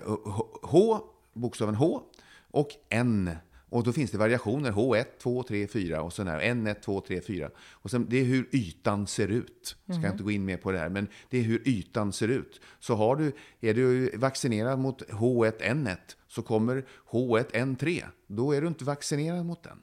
H, 0.62 1.00
bokstaven 1.32 1.74
H 1.74 2.02
och 2.50 2.68
N. 2.88 3.30
Och 3.76 3.84
då 3.84 3.92
finns 3.92 4.10
det 4.10 4.18
variationer, 4.18 4.72
H1, 4.72 5.04
2, 5.22 5.42
3, 5.42 5.66
4 5.66 6.02
och 6.02 6.12
sen 6.12 6.26
här 6.26 6.40
N1, 6.40 6.80
2, 6.80 7.00
3, 7.00 7.20
4. 7.20 7.50
Och 7.72 7.90
sen, 7.90 8.06
det 8.08 8.20
är 8.20 8.24
hur 8.24 8.48
ytan 8.52 9.06
ser 9.06 9.28
ut. 9.28 9.76
Ska 9.84 10.02
jag 10.02 10.12
inte 10.12 10.24
gå 10.24 10.30
in 10.30 10.44
mer 10.44 10.56
på 10.56 10.72
det 10.72 10.78
här, 10.78 10.88
men 10.88 11.08
det 11.30 11.38
är 11.38 11.42
hur 11.42 11.68
ytan 11.68 12.12
ser 12.12 12.28
ut. 12.28 12.60
Så 12.80 12.94
har 12.94 13.16
du, 13.16 13.32
är 13.60 13.74
du 13.74 14.16
vaccinerad 14.16 14.78
mot 14.78 15.02
H1N1 15.02 15.96
så 16.28 16.42
kommer 16.42 16.84
H1N3. 17.10 18.04
Då 18.26 18.52
är 18.52 18.60
du 18.60 18.68
inte 18.68 18.84
vaccinerad 18.84 19.46
mot 19.46 19.62
den. 19.62 19.78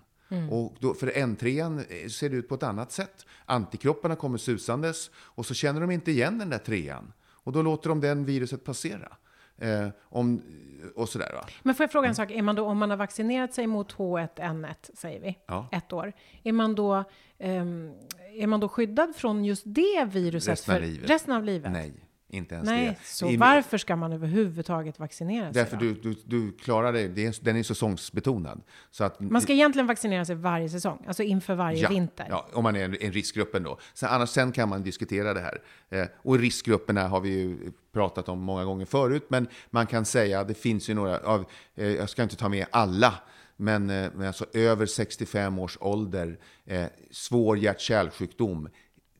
Och 0.50 0.76
då, 0.80 0.94
för 0.94 1.08
N3 1.08 2.08
ser 2.10 2.30
det 2.30 2.36
ut 2.36 2.50
på 2.50 2.56
ett 2.56 2.64
annat 2.64 2.92
sätt. 2.92 3.26
Antikropparna 3.46 4.16
kommer 4.16 4.38
susandes 4.38 5.12
och 5.16 5.46
så 5.46 5.54
känner 5.54 5.82
de 5.82 5.92
inte 5.92 6.12
igen 6.12 6.38
den 6.38 6.50
där 6.50 6.58
trean. 6.58 7.14
Och 7.24 7.52
då 7.52 7.62
låter 7.62 7.90
de 7.90 8.02
den 8.02 8.26
viruset 8.26 8.64
passera. 8.64 9.18
Eh, 9.64 9.88
om, 10.04 10.42
och 10.96 11.10
sådär 11.10 11.32
va. 11.34 11.46
Men 11.62 11.76
får 11.76 11.84
jag 11.84 11.92
fråga 11.92 12.08
en 12.10 12.16
sak? 12.16 12.32
Är 12.32 12.42
man 12.42 12.56
då, 12.56 12.66
om 12.66 12.78
man 12.78 12.90
har 12.90 12.98
vaccinerat 12.98 13.54
sig 13.54 13.68
mot 13.68 13.94
H1N1, 13.96 14.76
säger 14.94 15.20
vi, 15.20 15.38
Ja. 15.48 15.68
ett 15.72 15.94
år, 15.94 16.14
är 16.44 16.52
man 16.52 16.76
då, 16.76 17.04
ehm, 17.40 17.92
är 18.36 18.48
man 18.48 18.60
då 18.60 18.70
skyddad 18.70 19.16
från 19.16 19.46
just 19.46 19.64
det 19.66 20.06
viruset 20.12 20.52
Resten 20.52 20.76
för 20.76 20.82
livet. 20.82 21.10
resten 21.10 21.34
av 21.34 21.44
livet? 21.44 21.72
Nej, 21.72 21.94
inte 22.34 22.56
ens 22.56 22.70
Nej, 22.70 22.86
det. 22.88 22.96
så 23.06 23.30
I- 23.30 23.38
varför 23.38 23.78
ska 23.78 23.96
man 23.96 24.14
överhuvudtaget 24.14 25.00
vaccinera 25.00 25.54
sig 25.54 25.64
Därför 25.64 25.78
då? 25.78 25.84
du, 25.84 25.94
du, 25.94 26.16
du 26.26 26.52
klarar 26.52 26.94
dig, 26.94 27.08
det 27.08 27.26
är, 27.26 27.36
den 27.42 27.56
är 27.56 27.64
säsongsbetonad. 27.64 28.62
Så 28.92 29.04
att, 29.04 29.20
Man 29.20 29.42
ska 29.42 29.54
egentligen 29.54 29.88
vaccinera 29.88 30.26
sig 30.26 30.36
varje 30.36 30.70
säsong, 30.70 31.04
alltså 31.08 31.24
inför 31.24 31.56
varje 31.56 31.80
ja, 31.82 31.90
vinter. 31.90 32.26
Ja, 32.30 32.48
om 32.54 32.64
man 32.64 32.76
är 32.76 32.86
en, 32.86 32.98
en 33.02 33.12
riskgruppen 33.12 33.64
då. 33.64 33.80
Sen, 33.94 34.10
annars 34.10 34.30
sen 34.30 34.52
kan 34.52 34.70
man 34.70 34.84
diskutera 34.84 35.34
det 35.34 35.42
här. 35.42 35.62
Eh, 35.90 36.08
och 36.18 36.40
riskgrupperna 36.40 37.08
har 37.08 37.20
vi 37.22 37.30
ju 37.30 37.72
pratat 37.94 38.30
om 38.30 38.40
många 38.40 38.64
gånger 38.66 38.86
förut, 38.86 39.26
men 39.28 39.48
man 39.70 39.88
kan 39.88 40.06
säga 40.06 40.40
att 40.40 40.48
det 40.48 40.54
finns 40.54 40.90
ju 40.90 40.94
några, 40.94 41.18
av, 41.20 41.46
eh, 41.76 41.88
jag 41.88 42.10
ska 42.10 42.24
inte 42.24 42.36
ta 42.36 42.50
med 42.50 42.66
alla, 42.72 43.14
men, 43.58 43.90
eh, 43.90 44.12
men 44.16 44.28
alltså 44.28 44.46
över 44.54 44.86
65 44.86 45.60
års 45.60 45.78
ålder, 45.82 46.38
eh, 46.66 46.86
svår 47.12 47.58
hjärt-kärlsjukdom, 47.58 48.70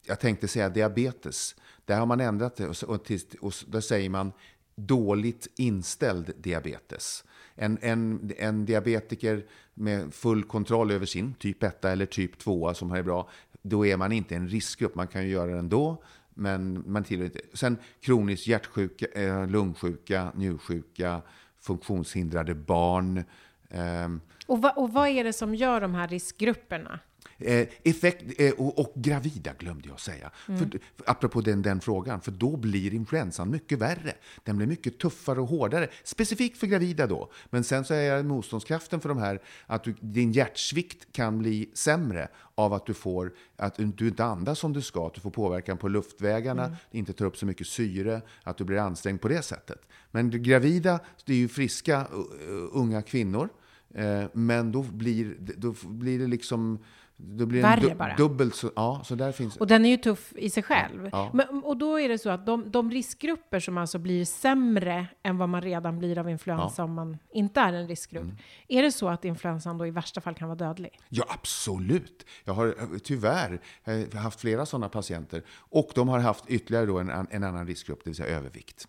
jag 0.06 0.20
tänkte 0.20 0.48
säga 0.48 0.70
diabetes. 0.70 1.56
Där 1.86 2.00
har 2.00 2.06
man 2.06 2.22
ändrat 2.22 2.56
det 2.56 2.68
och, 2.68 2.84
och, 2.84 3.12
och 3.42 3.54
där 3.68 3.82
säger 3.82 4.10
man 4.10 4.32
dåligt 4.76 5.48
inställd 5.56 6.32
diabetes. 6.38 7.24
En, 7.56 7.78
en, 7.82 8.32
en 8.38 8.66
diabetiker 8.66 9.46
med 9.74 10.14
full 10.14 10.44
kontroll 10.44 10.92
över 10.92 11.06
sin 11.06 11.34
typ 11.34 11.64
1 11.64 11.86
eller 11.86 12.06
typ 12.06 12.38
2 12.38 12.74
som 12.74 12.92
är 12.92 13.04
bra, 13.04 13.30
då 13.62 13.86
är 13.86 13.98
man 13.98 14.12
inte 14.12 14.36
en 14.36 14.48
riskgrupp. 14.48 14.96
Man 14.96 15.08
kan 15.08 15.24
ju 15.24 15.30
göra 15.30 15.52
det 15.52 15.58
ändå, 15.58 16.04
men 16.34 16.84
man 16.88 17.04
tillhör 17.04 17.26
inte. 17.26 17.42
Sen 17.54 17.78
kronisk 18.02 18.48
hjärtsjuka, 18.48 19.06
eh, 19.06 19.48
lungsjuka, 19.48 20.32
njursjuka, 20.36 21.22
funktionshindrade 21.60 22.56
barn. 22.56 23.24
Ehm. 23.70 24.22
Och, 24.48 24.62
va, 24.62 24.70
och 24.70 24.94
vad 24.94 25.08
är 25.08 25.24
det 25.24 25.34
som 25.34 25.56
gör 25.56 25.82
de 25.82 25.96
här 25.96 26.08
riskgrupperna? 26.08 27.00
Eh, 27.38 27.68
effekt, 27.84 28.24
eh, 28.38 28.54
och, 28.54 28.80
och 28.80 28.94
gravida 28.96 29.54
glömde 29.54 29.90
jag 29.90 30.00
säga. 30.00 30.32
För, 30.46 30.56
för, 30.56 30.80
apropå 31.06 31.42
den, 31.42 31.62
den 31.62 31.82
frågan, 31.82 32.22
för 32.22 32.32
då 32.32 32.58
blir 32.58 32.94
influensan 32.94 33.50
mycket 33.50 33.80
värre. 33.80 34.14
Den 34.44 34.58
blir 34.58 34.68
mycket 34.68 35.00
tuffare 35.00 35.42
och 35.42 35.48
hårdare, 35.48 35.88
specifikt 36.04 36.58
för 36.58 36.68
gravida 36.68 37.08
då. 37.08 37.32
Men 37.50 37.64
sen 37.64 37.86
så 37.86 37.94
är 37.94 38.24
motståndskraften 38.24 39.00
för 39.00 39.10
de 39.10 39.18
här, 39.18 39.42
att 39.66 39.84
du, 39.84 39.96
din 40.00 40.32
hjärtsvikt 40.32 41.08
kan 41.12 41.40
bli 41.40 41.70
sämre 41.74 42.28
av 42.56 42.74
att 42.74 42.86
du 42.86 42.94
får, 42.94 43.34
att 43.56 43.76
du 43.76 44.08
inte 44.08 44.26
andas 44.26 44.60
som 44.60 44.74
du 44.74 44.82
ska, 44.82 45.08
att 45.08 45.14
du 45.14 45.22
får 45.22 45.32
påverkan 45.32 45.78
på 45.78 45.88
luftvägarna, 45.88 46.78
inte 46.92 47.14
tar 47.14 47.26
upp 47.26 47.38
så 47.38 47.46
mycket 47.46 47.68
syre, 47.68 48.22
att 48.44 48.58
du 48.58 48.64
blir 48.64 48.78
ansträngd 48.78 49.22
på 49.22 49.28
det 49.28 49.42
sättet. 49.42 49.88
Men 50.12 50.44
gravida, 50.44 51.00
det 51.26 51.34
är 51.34 51.38
ju 51.38 51.48
friska 51.48 52.02
uh, 52.02 52.70
unga 52.72 53.02
kvinnor. 53.02 53.50
Eh, 53.96 54.24
Men 54.34 54.72
då 54.72 54.82
blir, 54.82 55.36
då 55.40 55.76
blir 55.84 56.20
det 56.20 56.28
liksom 56.28 56.80
då 57.26 57.46
blir 57.46 57.62
Värre 57.62 57.80
du- 57.90 57.96
bara. 57.96 58.16
dubbelt 58.16 58.56
så... 58.56 58.72
Ja, 58.76 59.02
så 59.06 59.16
där 59.16 59.32
finns... 59.32 59.58
Och 59.58 59.68
den 59.68 59.86
är 59.86 59.90
ju 59.90 59.98
tuff 59.98 60.34
i 60.36 60.50
sig 60.50 60.64
själv. 60.64 61.10
Ja. 61.12 61.32
Men, 61.34 61.64
och 61.64 61.78
då 61.78 62.00
är 62.00 62.10
det 62.10 62.18
så 62.18 62.30
att 62.30 62.46
de, 62.46 62.72
de 62.72 62.92
riskgrupper 62.92 63.60
som 63.60 63.78
alltså 63.78 64.00
blir 64.00 64.26
sämre 64.26 65.08
än 65.24 65.38
vad 65.38 65.50
man 65.50 65.62
redan 65.62 66.00
blir 66.00 66.18
av 66.20 66.30
influensa 66.30 66.84
om 66.84 66.94
man 66.94 67.18
inte 67.34 67.60
är 67.60 67.74
en 67.74 67.88
riskgrupp. 67.88 68.24
Mm. 68.24 68.38
Är 68.68 68.84
det 68.84 68.92
så 68.92 69.10
att 69.10 69.26
influensan 69.26 69.78
då 69.78 69.88
i 69.88 69.92
värsta 69.92 70.22
fall 70.22 70.36
kan 70.36 70.48
vara 70.48 70.58
dödlig? 70.58 71.00
Ja, 71.10 71.26
absolut. 71.28 72.26
Jag 72.44 72.54
har 72.54 72.68
eh, 72.68 72.98
tyvärr 73.04 73.62
eh, 73.84 74.20
haft 74.20 74.40
flera 74.40 74.66
sådana 74.66 74.90
patienter. 74.90 75.44
Och 75.54 75.92
de 75.96 76.10
har 76.10 76.20
haft 76.20 76.44
ytterligare 76.48 76.86
då 76.86 77.00
en, 77.00 77.10
en 77.10 77.44
annan 77.44 77.68
riskgrupp, 77.68 78.00
det 78.04 78.10
vill 78.10 78.16
säga 78.18 78.38
övervikt. 78.38 78.88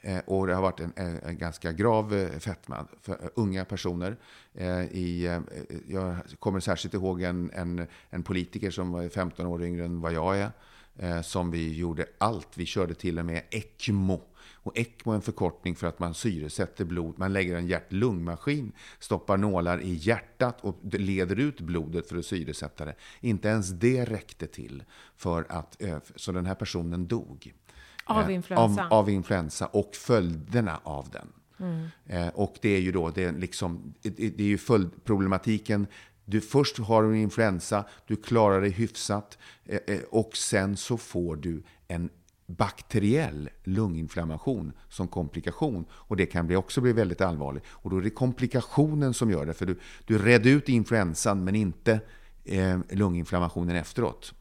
Eh, 0.00 0.18
och 0.26 0.46
det 0.46 0.54
har 0.54 0.62
varit 0.62 0.80
en, 0.80 0.92
en, 0.96 1.38
ganska 1.38 1.72
grav 1.72 2.14
eh, 2.14 2.38
fetma 2.38 2.86
för 3.02 3.12
eh, 3.12 3.28
unga 3.34 3.64
personer. 3.64 4.16
Eh, 4.54 4.82
i, 4.82 5.26
eh, 5.26 5.40
jag 5.88 6.16
kommer 6.38 6.60
särskilt 6.60 6.94
ihåg 6.94 7.22
en, 7.22 7.50
en, 7.50 7.86
en 8.10 8.22
politiker 8.22 8.70
som 8.70 8.92
var 8.92 9.08
15 9.08 9.46
år 9.46 9.64
yngre 9.64 9.84
än 9.84 10.00
vad 10.00 10.12
jag 10.12 10.38
är. 10.38 10.50
Eh, 10.98 11.22
som 11.22 11.50
vi 11.50 11.76
gjorde 11.76 12.06
allt. 12.18 12.48
Vi 12.54 12.66
körde 12.66 12.94
till 12.94 13.18
och 13.18 13.24
med 13.24 13.42
ECMO. 13.50 14.22
Och 14.62 14.78
ECMO 14.78 15.12
är 15.12 15.16
en 15.16 15.22
förkortning 15.22 15.76
för 15.76 15.86
att 15.86 15.98
man 15.98 16.14
syresätter 16.14 16.84
blod. 16.84 17.18
Man 17.18 17.32
lägger 17.32 17.56
en 17.56 17.66
hjärt-lungmaskin, 17.66 18.72
stoppar 18.98 19.36
nålar 19.36 19.80
i 19.80 19.94
hjärtat 19.94 20.60
och 20.60 20.76
leder 20.82 21.36
ut 21.36 21.60
blodet 21.60 22.08
för 22.08 22.16
att 22.16 22.26
syresätta 22.26 22.84
det. 22.84 22.94
Inte 23.20 23.48
ens 23.48 23.68
det 23.68 24.04
räckte 24.04 24.46
till 24.46 24.84
för 25.16 25.46
att, 25.48 25.82
eh, 25.82 25.98
så 26.16 26.32
den 26.32 26.46
här 26.46 26.54
personen 26.54 27.06
dog. 27.06 27.54
Av 28.08 28.30
Eh, 28.30 28.34
influensa? 28.34 28.86
Av, 28.86 28.92
av 28.92 29.10
influensa 29.10 29.66
och 29.66 29.90
följderna 29.94 30.80
av 30.82 31.08
den. 31.10 31.32
Eh, 32.06 32.28
och 32.28 32.58
det 32.60 32.68
är 32.68 32.80
ju 32.80 32.92
då, 32.92 33.10
det 33.10 33.24
är, 33.24 33.32
liksom, 33.32 33.94
det, 34.02 34.40
är 34.40 34.42
ju 34.42 34.58
följdproblematiken. 34.58 35.86
Du, 36.24 36.40
först 36.40 36.78
har 36.78 37.02
du 37.02 37.08
en 37.08 37.16
influensa, 37.16 37.84
du 38.06 38.16
klarar 38.16 38.60
dig 38.60 38.70
hyfsat 38.70 39.38
eh, 39.64 39.98
och 40.10 40.36
sen 40.36 40.76
så 40.76 40.96
får 40.96 41.36
du 41.36 41.62
en 41.88 42.10
bakteriell 42.46 43.50
lunginflammation 43.64 44.72
som 44.88 45.08
komplikation. 45.08 45.84
Och 45.92 46.16
det 46.16 46.26
kan 46.26 46.46
bli, 46.46 46.56
också 46.56 46.80
bli 46.80 46.92
väldigt 46.92 47.20
allvarligt. 47.20 47.64
Och 47.68 47.90
då 47.90 47.96
är 47.96 48.02
det 48.02 48.10
komplikationen 48.10 49.14
som 49.14 49.30
gör 49.30 49.46
det. 49.46 49.54
För 49.54 49.66
du, 49.66 49.78
du 50.06 50.18
redde 50.18 50.50
ut 50.50 50.68
influensan 50.68 51.44
men 51.44 51.54
inte 51.54 52.00
eh, 52.44 52.78
lunginflammationen 52.90 53.76
efteråt. 53.76 54.34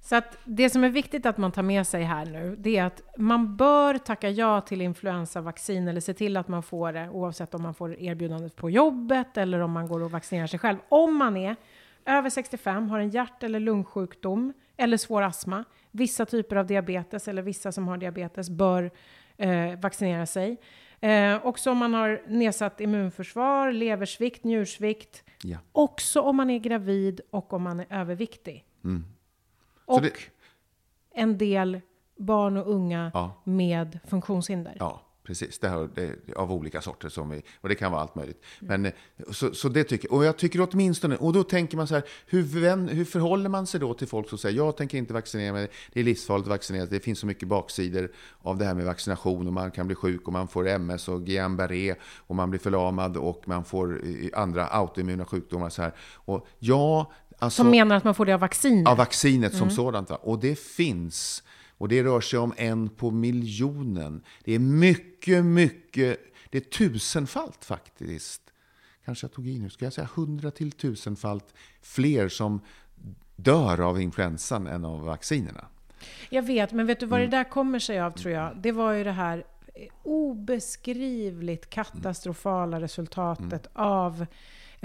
Så 0.00 0.16
att 0.16 0.38
det 0.44 0.70
som 0.70 0.84
är 0.84 0.88
viktigt 0.88 1.26
att 1.26 1.38
man 1.38 1.52
tar 1.52 1.62
med 1.62 1.86
sig 1.86 2.02
här 2.02 2.24
nu, 2.26 2.56
det 2.58 2.76
är 2.76 2.84
att 2.84 3.02
man 3.16 3.56
bör 3.56 3.98
tacka 3.98 4.30
ja 4.30 4.60
till 4.60 4.80
influensavaccin 4.80 5.88
eller 5.88 6.00
se 6.00 6.14
till 6.14 6.36
att 6.36 6.48
man 6.48 6.62
får 6.62 6.92
det 6.92 7.08
oavsett 7.08 7.54
om 7.54 7.62
man 7.62 7.74
får 7.74 8.00
erbjudandet 8.00 8.56
på 8.56 8.70
jobbet 8.70 9.36
eller 9.36 9.60
om 9.60 9.72
man 9.72 9.88
går 9.88 10.02
och 10.02 10.10
vaccinerar 10.10 10.46
sig 10.46 10.58
själv. 10.58 10.78
Om 10.88 11.16
man 11.16 11.36
är 11.36 11.56
över 12.04 12.30
65, 12.30 12.88
har 12.88 12.98
en 12.98 13.10
hjärt 13.10 13.42
eller 13.42 13.60
lungsjukdom 13.60 14.52
eller 14.76 14.96
svår 14.96 15.22
astma, 15.22 15.64
vissa 15.90 16.26
typer 16.26 16.56
av 16.56 16.66
diabetes 16.66 17.28
eller 17.28 17.42
vissa 17.42 17.72
som 17.72 17.88
har 17.88 17.96
diabetes 17.96 18.50
bör 18.50 18.90
eh, 19.36 19.78
vaccinera 19.80 20.26
sig. 20.26 20.56
Eh, 21.00 21.46
också 21.46 21.70
om 21.70 21.78
man 21.78 21.94
har 21.94 22.22
nedsatt 22.26 22.80
immunförsvar, 22.80 23.72
leversvikt, 23.72 24.44
njursvikt. 24.44 25.24
Ja. 25.42 25.58
Också 25.72 26.20
om 26.20 26.36
man 26.36 26.50
är 26.50 26.58
gravid 26.58 27.20
och 27.30 27.52
om 27.52 27.62
man 27.62 27.80
är 27.80 27.86
överviktig. 27.90 28.64
Mm. 28.84 29.04
Och 29.90 30.02
det- 30.02 30.12
en 31.14 31.38
del 31.38 31.80
barn 32.18 32.56
och 32.56 32.70
unga 32.74 33.10
Ja. 33.14 33.42
med 33.44 33.98
funktionshinder. 34.08 34.76
Ja, 34.78 35.00
precis. 35.22 35.58
Det 35.58 35.68
har, 35.68 35.90
det, 35.94 36.34
av 36.36 36.52
olika 36.52 36.80
sorter. 36.80 37.08
Som 37.08 37.30
vi, 37.30 37.42
och 37.60 37.68
det 37.68 37.74
kan 37.74 37.92
vara 37.92 38.02
allt 38.02 38.14
möjligt. 38.14 38.44
Men, 38.60 38.86
eh, 38.86 38.92
så, 39.30 39.54
så 39.54 39.68
det 39.68 39.84
tycker 39.84 40.12
Och 40.12 40.24
jag 40.24 40.36
tycker 40.36 40.68
åtminstone... 40.70 41.16
Och 41.16 41.32
då 41.32 41.42
tänker 41.44 41.76
man 41.76 41.86
så 41.86 41.94
här, 41.94 42.04
hur, 42.26 42.42
vän, 42.42 42.88
hur 42.88 43.04
förhåller 43.04 43.48
man 43.48 43.66
sig 43.66 43.80
då 43.80 43.94
till 43.94 44.08
folk 44.08 44.28
som 44.28 44.38
säger 44.38 44.56
jag 44.56 44.76
tänker 44.76 44.98
inte 44.98 45.14
vaccinera 45.14 45.52
mig, 45.52 45.68
det 45.92 46.00
är 46.00 46.04
livsfarligt 46.04 46.46
att 46.46 46.50
vaccinera 46.50 46.86
det 46.86 47.00
finns 47.00 47.18
så 47.18 47.26
mycket 47.26 47.48
baksidor 47.48 48.12
av 48.42 48.58
det 48.58 48.64
här 48.64 48.74
med 48.74 48.84
vaccination 48.84 49.46
och 49.46 49.52
man 49.52 49.70
kan 49.70 49.86
bli 49.86 49.96
sjuk 49.96 50.26
och 50.26 50.32
man 50.32 50.48
får 50.48 50.68
MS 50.68 51.08
och 51.08 51.20
Guillain-Barré 51.26 51.94
och 52.16 52.36
man 52.36 52.50
blir 52.50 52.60
förlamad 52.60 53.16
och 53.16 53.48
man 53.48 53.64
får 53.64 54.00
eh, 54.06 54.40
andra 54.40 54.66
autoimmuna 54.66 55.24
sjukdomar. 55.24 55.68
Så 55.68 55.82
här. 55.82 55.92
Och 56.14 56.46
ja, 56.58 57.12
alltså, 57.40 57.62
Som 57.62 57.70
menar 57.70 57.96
att 57.96 58.04
man 58.04 58.14
får 58.14 58.26
det 58.26 58.32
av 58.34 58.40
vacciner. 58.40 58.90
av 58.90 58.96
vaccinet 58.96 59.52
Mm. 59.52 59.58
som 59.58 59.70
sådant. 59.70 60.10
Va? 60.10 60.16
Och 60.16 60.38
det 60.38 60.58
finns. 60.58 61.42
Och 61.78 61.88
det 61.88 62.02
rör 62.04 62.20
sig 62.20 62.38
om 62.38 62.54
en 62.56 62.88
på 62.88 63.10
miljonen. 63.10 64.22
Det 64.44 64.52
är 64.54 64.58
mycket, 64.58 65.44
mycket. 65.44 66.18
Det 66.50 66.58
är 66.58 66.62
tusenfalt 66.62 67.64
faktiskt. 67.64 68.42
Kanske 69.04 69.24
jag 69.24 69.32
tog 69.32 69.48
i 69.48 69.58
nu. 69.58 69.70
Ska 69.70 69.84
jag 69.86 69.92
säga 69.92 70.08
hundra 70.14 70.50
till 70.50 70.72
tusenfalt 70.72 71.54
fler 71.82 72.28
som 72.28 72.60
dör 73.36 73.80
av 73.80 74.00
influensan 74.00 74.66
än 74.66 74.84
av 74.84 75.00
vaccinerna. 75.04 75.64
Jag 76.30 76.42
vet, 76.42 76.72
men 76.72 76.86
vet 76.86 77.00
du 77.00 77.06
vad 77.06 77.20
Mm. 77.20 77.30
det 77.30 77.36
där 77.36 77.44
kommer 77.44 77.78
sig 77.78 78.00
av 78.00 78.10
tror 78.10 78.34
jag? 78.34 78.56
Det 78.56 78.72
var 78.72 78.92
ju 78.92 79.04
det 79.04 79.12
här 79.12 79.44
obeskrivligt 80.02 81.70
katastrofala 81.70 82.80
resultatet 82.80 83.66
av 83.72 84.26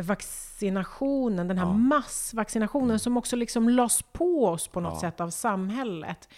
vaccinationen, 0.04 1.48
den 1.48 1.58
här 1.58 1.74
massvaccinationen 1.74 3.00
som 3.00 3.18
också 3.18 3.36
liksom 3.36 3.70
lades 3.70 4.02
på 4.02 4.46
oss 4.46 4.68
på 4.68 4.80
något 4.80 5.00
sätt 5.00 5.22
av 5.22 5.30
samhället. 5.30 6.30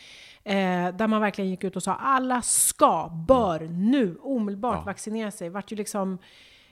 Eh, 0.44 0.96
där 0.96 1.08
man 1.08 1.22
verkligen 1.22 1.50
gick 1.50 1.64
ut 1.64 1.76
och 1.76 1.84
sa 1.84 1.96
alla 1.96 2.42
ska, 2.42 3.10
bör, 3.28 3.60
nu, 3.60 4.18
omedelbart 4.22 4.86
vaccinera 4.86 5.32
sig. 5.32 5.50
vart 5.50 5.72
ju 5.72 5.76
liksom 5.76 6.18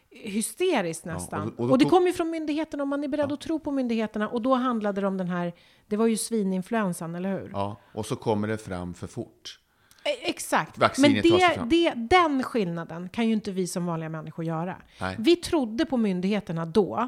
hysteriskt 0.10 1.06
nästan. 1.06 1.42
och 1.42 1.54
och, 1.54 1.60
och 1.60 1.68
då 1.68 1.76
det 1.78 1.86
kom 1.86 2.08
ju 2.08 2.14
från 2.14 2.30
myndigheterna 2.30 2.84
och 2.84 2.88
man 2.88 3.04
är 3.04 3.08
beredd 3.08 3.32
att 3.32 3.42
tro 3.42 3.60
på 3.60 3.72
myndigheterna. 3.72 4.30
Och 4.30 4.42
då 4.42 4.54
handlade 4.54 5.02
det 5.02 5.08
om 5.08 5.18
den 5.18 5.28
här, 5.28 5.54
det 5.88 5.98
var 5.98 6.08
ju 6.08 6.18
svininfluensan, 6.18 7.16
eller 7.16 7.32
hur? 7.40 7.50
Ja, 7.54 7.78
och 7.94 8.06
så 8.06 8.16
kommer 8.16 8.48
det 8.48 8.58
fram 8.58 8.94
för 8.94 9.08
fort. 9.08 9.60
Eh, 10.06 10.30
Exakt. 10.30 10.78
Vaccinet 10.78 11.24
Men 11.24 11.40
det, 11.70 11.94
det, 11.94 11.94
den 12.18 12.44
skillnaden 12.44 13.10
kan 13.10 13.28
ju 13.28 13.34
inte 13.34 13.52
vi 13.52 13.68
som 13.68 13.86
vanliga 13.86 14.10
människor 14.10 14.46
göra. 14.46 14.78
Nej. 15.02 15.16
Vi 15.20 15.36
trodde 15.36 15.86
på 15.86 15.98
myndigheterna 15.98 16.66
då. 16.66 17.08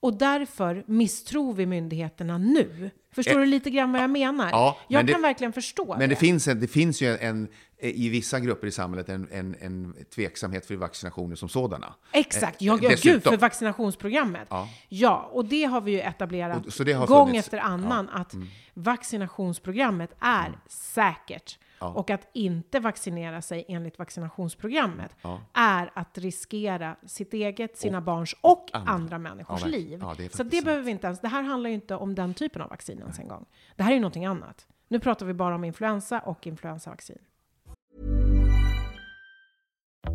Och 0.00 0.14
därför 0.18 0.84
misstror 0.86 1.54
vi 1.54 1.66
myndigheterna 1.66 2.38
nu. 2.38 2.90
Förstår 3.12 3.32
Eh, 3.34 3.38
du 3.40 3.46
lite 3.46 3.70
grann 3.70 3.92
vad 3.92 4.02
jag 4.02 4.10
menar? 4.10 4.50
Ja, 4.50 4.76
jag 4.88 4.98
men 4.98 5.06
det- 5.06 5.12
kan 5.12 5.22
verkligen 5.22 5.52
förstå 5.52 5.96
Men 5.98 6.08
det 6.10 6.16
finns, 6.16 6.48
en, 6.48 6.60
det 6.60 6.68
finns 6.68 7.00
ju 7.02 7.16
en, 7.16 7.48
i 7.78 8.08
vissa 8.08 8.40
grupper 8.40 8.66
i 8.66 8.70
samhället 8.72 9.08
en, 9.08 9.28
en, 9.32 9.56
en 9.60 9.94
tveksamhet 10.14 10.66
för 10.66 10.74
vaccinationer 10.76 11.36
som 11.36 11.48
sådana. 11.48 11.94
Exakt, 12.12 12.62
Eh, 12.62 12.66
ja, 12.66 12.78
ja 12.82 12.90
gud 13.02 13.22
för 13.22 13.36
vaccinationsprogrammet. 13.36 14.46
Ja. 14.50 14.68
Ja. 14.88 15.30
och 15.32 15.44
det 15.44 15.64
har 15.64 15.80
vi 15.80 15.92
ju 15.92 16.00
etablerat 16.00 16.66
Och- 16.80 16.84
det 16.86 16.92
gång 16.94 17.26
funnits. 17.26 17.46
efter 17.46 17.58
annan 17.58 18.08
att 18.08 18.34
Mm. 18.34 18.48
vaccinationsprogrammet 18.74 20.10
är 20.20 20.52
säkert. 20.68 21.58
Och 21.78 22.10
att 22.10 22.28
inte 22.32 22.80
vaccinera 22.80 23.42
sig 23.42 23.64
enligt 23.68 23.98
vaccinationsprogrammet 23.98 25.16
är 25.52 25.90
att 25.94 26.18
riskera 26.18 26.96
sitt 27.06 27.34
eget, 27.34 27.76
sina 27.78 28.00
barns 28.00 28.34
och 28.40 28.70
andra, 28.72 29.18
människors 29.18 29.60
Ja, 29.60 29.66
liv. 29.66 29.98
Ja, 30.02 30.14
det 30.16 30.36
Så 30.36 30.42
det 30.42 30.50
sant. 30.50 30.64
behöver 30.64 30.84
vi 30.84 30.90
inte 30.90 31.06
ens, 31.06 31.20
det 31.20 31.28
här 31.28 31.42
handlar 31.42 31.70
ju 31.70 31.74
inte 31.74 31.94
om 31.96 32.14
den 32.14 32.34
typen 32.34 32.62
av 32.62 32.70
vaccin 32.70 32.98
ens 32.98 33.18
en 33.18 33.28
gång. 33.28 33.44
Det 33.76 33.82
här 33.82 33.90
är 33.90 33.94
ju 33.94 34.00
någonting 34.00 34.26
annat. 34.26 34.66
Nu 34.88 35.00
pratar 35.00 35.26
vi 35.26 35.34
bara 35.34 35.54
om 35.54 35.64
influensa 35.64 36.20
och 36.20 36.46
influensavaccin. 36.46 37.18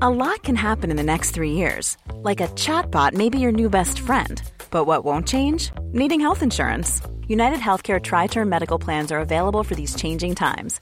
A 0.04 0.10
lot 0.10 0.42
can 0.44 0.56
happen 0.56 0.90
in 0.92 0.98
the 0.98 1.04
next 1.04 1.36
three 1.36 1.52
years. 1.52 1.98
Like 2.24 2.42
a 2.42 2.48
chatbot 2.56 3.14
may 3.14 3.30
be 3.30 3.38
your 3.38 3.52
new 3.52 3.70
best 3.70 4.00
friend. 4.00 4.42
But 4.72 4.88
what 4.88 5.04
won't 5.04 5.28
change? 5.28 5.72
Needing 5.94 6.22
health 6.22 6.44
insurance. 6.44 7.02
United 7.28 7.60
Healthcare 7.60 8.00
Tri 8.02 8.28
Term 8.28 8.50
Medical 8.50 8.80
Plans 8.80 9.12
are 9.12 9.20
available 9.20 9.64
for 9.64 9.76
these 9.76 9.96
changing 9.96 10.36
times. 10.36 10.82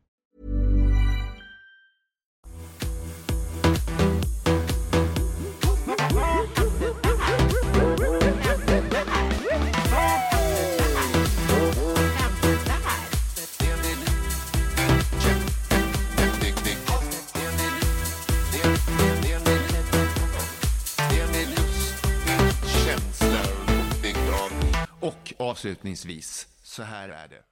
Och 25.01 25.33
avslutningsvis, 25.37 26.47
så 26.63 26.83
här 26.83 27.09
är 27.09 27.27
det. 27.27 27.43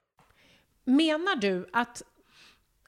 Menar 0.84 1.36
du 1.36 1.68
att 1.72 2.02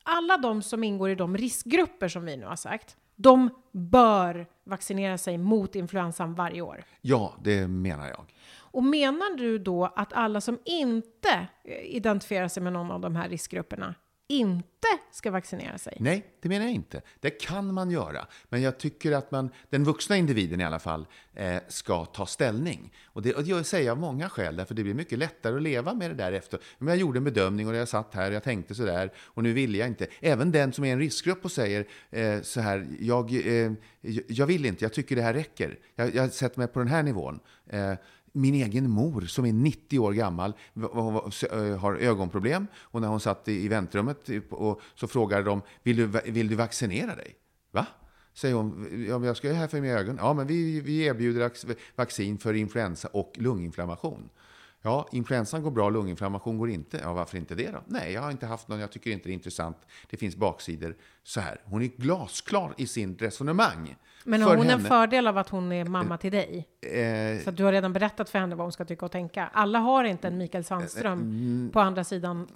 alla 0.02 0.36
de 0.36 0.62
som 0.62 0.84
ingår 0.84 1.10
i 1.10 1.14
de 1.14 1.36
riskgrupper 1.36 2.08
som 2.08 2.24
vi 2.24 2.36
nu 2.36 2.46
har 2.46 2.56
sagt, 2.56 2.96
de 3.16 3.50
bör 3.72 4.46
vaccinera 4.64 5.18
sig 5.18 5.38
mot 5.38 5.74
influensan 5.74 6.34
varje 6.34 6.60
år? 6.60 6.84
Ja, 7.00 7.34
det 7.44 7.68
menar 7.68 8.08
jag. 8.08 8.34
Och 8.56 8.84
menar 8.84 9.36
du 9.36 9.58
då 9.58 9.84
att 9.84 10.12
alla 10.12 10.40
som 10.40 10.58
inte 10.64 11.48
eh, 11.64 11.96
identifierar 11.96 12.48
sig 12.48 12.62
med 12.62 12.72
någon 12.72 12.90
av 12.90 13.00
de 13.00 13.16
här 13.16 13.28
riskgrupperna 13.28 13.94
inte 14.32 14.88
ska 15.10 15.30
vaccinera 15.30 15.78
sig? 15.78 15.96
Nej, 16.00 16.26
det 16.40 16.48
menar 16.48 16.64
jag 16.64 16.74
inte. 16.74 17.02
Det 17.20 17.30
kan 17.30 17.74
man 17.74 17.90
göra. 17.90 18.26
Men 18.48 18.62
jag 18.62 18.78
tycker 18.78 19.12
att 19.12 19.30
man, 19.30 19.50
den 19.70 19.84
vuxna 19.84 20.16
individen 20.16 20.60
i 20.60 20.64
alla 20.64 20.78
fall, 20.78 21.06
eh, 21.34 21.56
ska 21.68 22.04
ta 22.04 22.26
ställning. 22.26 22.92
Och 23.04 23.22
det, 23.22 23.34
och 23.34 23.44
det 23.44 23.64
säger 23.64 23.86
jag 23.86 23.92
av 23.92 23.98
många 23.98 24.28
skäl, 24.28 24.56
därför 24.56 24.74
det 24.74 24.82
blir 24.82 24.94
mycket 24.94 25.18
lättare 25.18 25.56
att 25.56 25.62
leva 25.62 25.94
med 25.94 26.10
det 26.10 26.14
där 26.14 26.32
efter. 26.32 26.60
Men 26.78 26.88
jag 26.88 26.96
gjorde 26.96 27.18
en 27.18 27.24
bedömning 27.24 27.68
och 27.68 27.74
jag 27.74 27.88
satt 27.88 28.14
här 28.14 28.28
och 28.28 28.34
jag 28.34 28.42
tänkte 28.42 28.74
sådär 28.74 29.12
och 29.18 29.42
nu 29.42 29.52
vill 29.52 29.74
jag 29.74 29.88
inte. 29.88 30.06
Även 30.20 30.52
den 30.52 30.72
som 30.72 30.84
är 30.84 30.92
en 30.92 30.98
riskgrupp 30.98 31.44
och 31.44 31.52
säger 31.52 31.86
eh, 32.10 32.40
så 32.42 32.60
här, 32.60 32.86
jag, 33.00 33.46
eh, 33.46 33.72
jag 34.28 34.46
vill 34.46 34.66
inte, 34.66 34.84
jag 34.84 34.92
tycker 34.92 35.16
det 35.16 35.22
här 35.22 35.34
räcker. 35.34 35.78
Jag, 35.94 36.14
jag 36.14 36.32
sätter 36.32 36.58
mig 36.58 36.68
på 36.68 36.78
den 36.78 36.88
här 36.88 37.02
nivån. 37.02 37.40
Eh, 37.66 37.92
min 38.32 38.54
egen 38.54 38.90
mor 38.90 39.20
som 39.20 39.44
är 39.44 39.52
90 39.52 39.98
år 39.98 40.12
gammal 40.12 40.52
har 41.78 41.96
ögonproblem 41.96 42.66
och 42.76 43.00
när 43.00 43.08
hon 43.08 43.20
satt 43.20 43.48
i 43.48 43.68
väntrummet 43.68 44.28
och 44.50 44.80
så 44.94 45.06
frågade 45.06 45.42
de 45.42 45.62
vill 45.82 45.96
du, 45.96 46.06
vill 46.06 46.48
du 46.48 46.54
vaccinera 46.54 47.14
dig? 47.14 47.34
Va? 47.70 47.86
Säger 48.34 48.54
hon, 48.54 48.88
ja, 49.08 49.26
jag 49.26 49.36
ska 49.36 49.48
ju 49.48 49.54
här 49.54 49.68
för 49.68 49.80
mina 49.80 49.98
ögon. 49.98 50.16
Ja, 50.20 50.34
men 50.34 50.46
vi, 50.46 50.80
vi 50.80 51.04
erbjuder 51.04 51.50
vaccin 51.96 52.38
för 52.38 52.54
influensa 52.54 53.08
och 53.08 53.32
lunginflammation. 53.34 54.28
Ja, 54.84 55.08
influensan 55.12 55.62
går 55.62 55.70
bra, 55.70 55.90
lunginflammation 55.90 56.58
går 56.58 56.70
inte. 56.70 57.00
Ja, 57.02 57.12
varför 57.12 57.38
inte 57.38 57.54
det 57.54 57.70
då? 57.70 57.78
Nej, 57.86 58.12
jag 58.12 58.22
har 58.22 58.30
inte 58.30 58.46
haft 58.46 58.68
någon, 58.68 58.80
jag 58.80 58.92
tycker 58.92 59.10
inte 59.10 59.28
det 59.28 59.32
är 59.32 59.34
intressant. 59.34 59.76
Det 60.10 60.16
finns 60.16 60.36
baksidor. 60.36 60.96
Så 61.22 61.40
här, 61.40 61.60
hon 61.64 61.82
är 61.82 61.86
glasklar 61.86 62.74
i 62.76 62.86
sin 62.86 63.16
resonemang. 63.18 63.96
Men 64.24 64.42
har 64.42 64.56
hon 64.56 64.64
en 64.66 64.70
henne- 64.70 64.88
fördel 64.88 65.26
av 65.26 65.38
att 65.38 65.48
hon 65.48 65.72
är 65.72 65.84
mamma 65.84 66.18
till 66.18 66.32
dig? 66.32 66.68
Eh, 66.80 67.42
Så 67.44 67.50
att 67.50 67.56
du 67.56 67.64
har 67.64 67.72
redan 67.72 67.92
berättat 67.92 68.30
för 68.30 68.38
henne 68.38 68.54
vad 68.54 68.64
hon 68.64 68.72
ska 68.72 68.84
tycka 68.84 69.06
och 69.06 69.12
tänka. 69.12 69.50
Alla 69.52 69.78
har 69.78 70.04
inte 70.04 70.28
en 70.28 70.38
Mikael 70.38 70.62
Eh, 70.62 70.66
Sandström 70.66 71.20
mm. 71.20 71.70
på 71.72 71.80
andra 71.80 72.04
sidan 72.04 72.48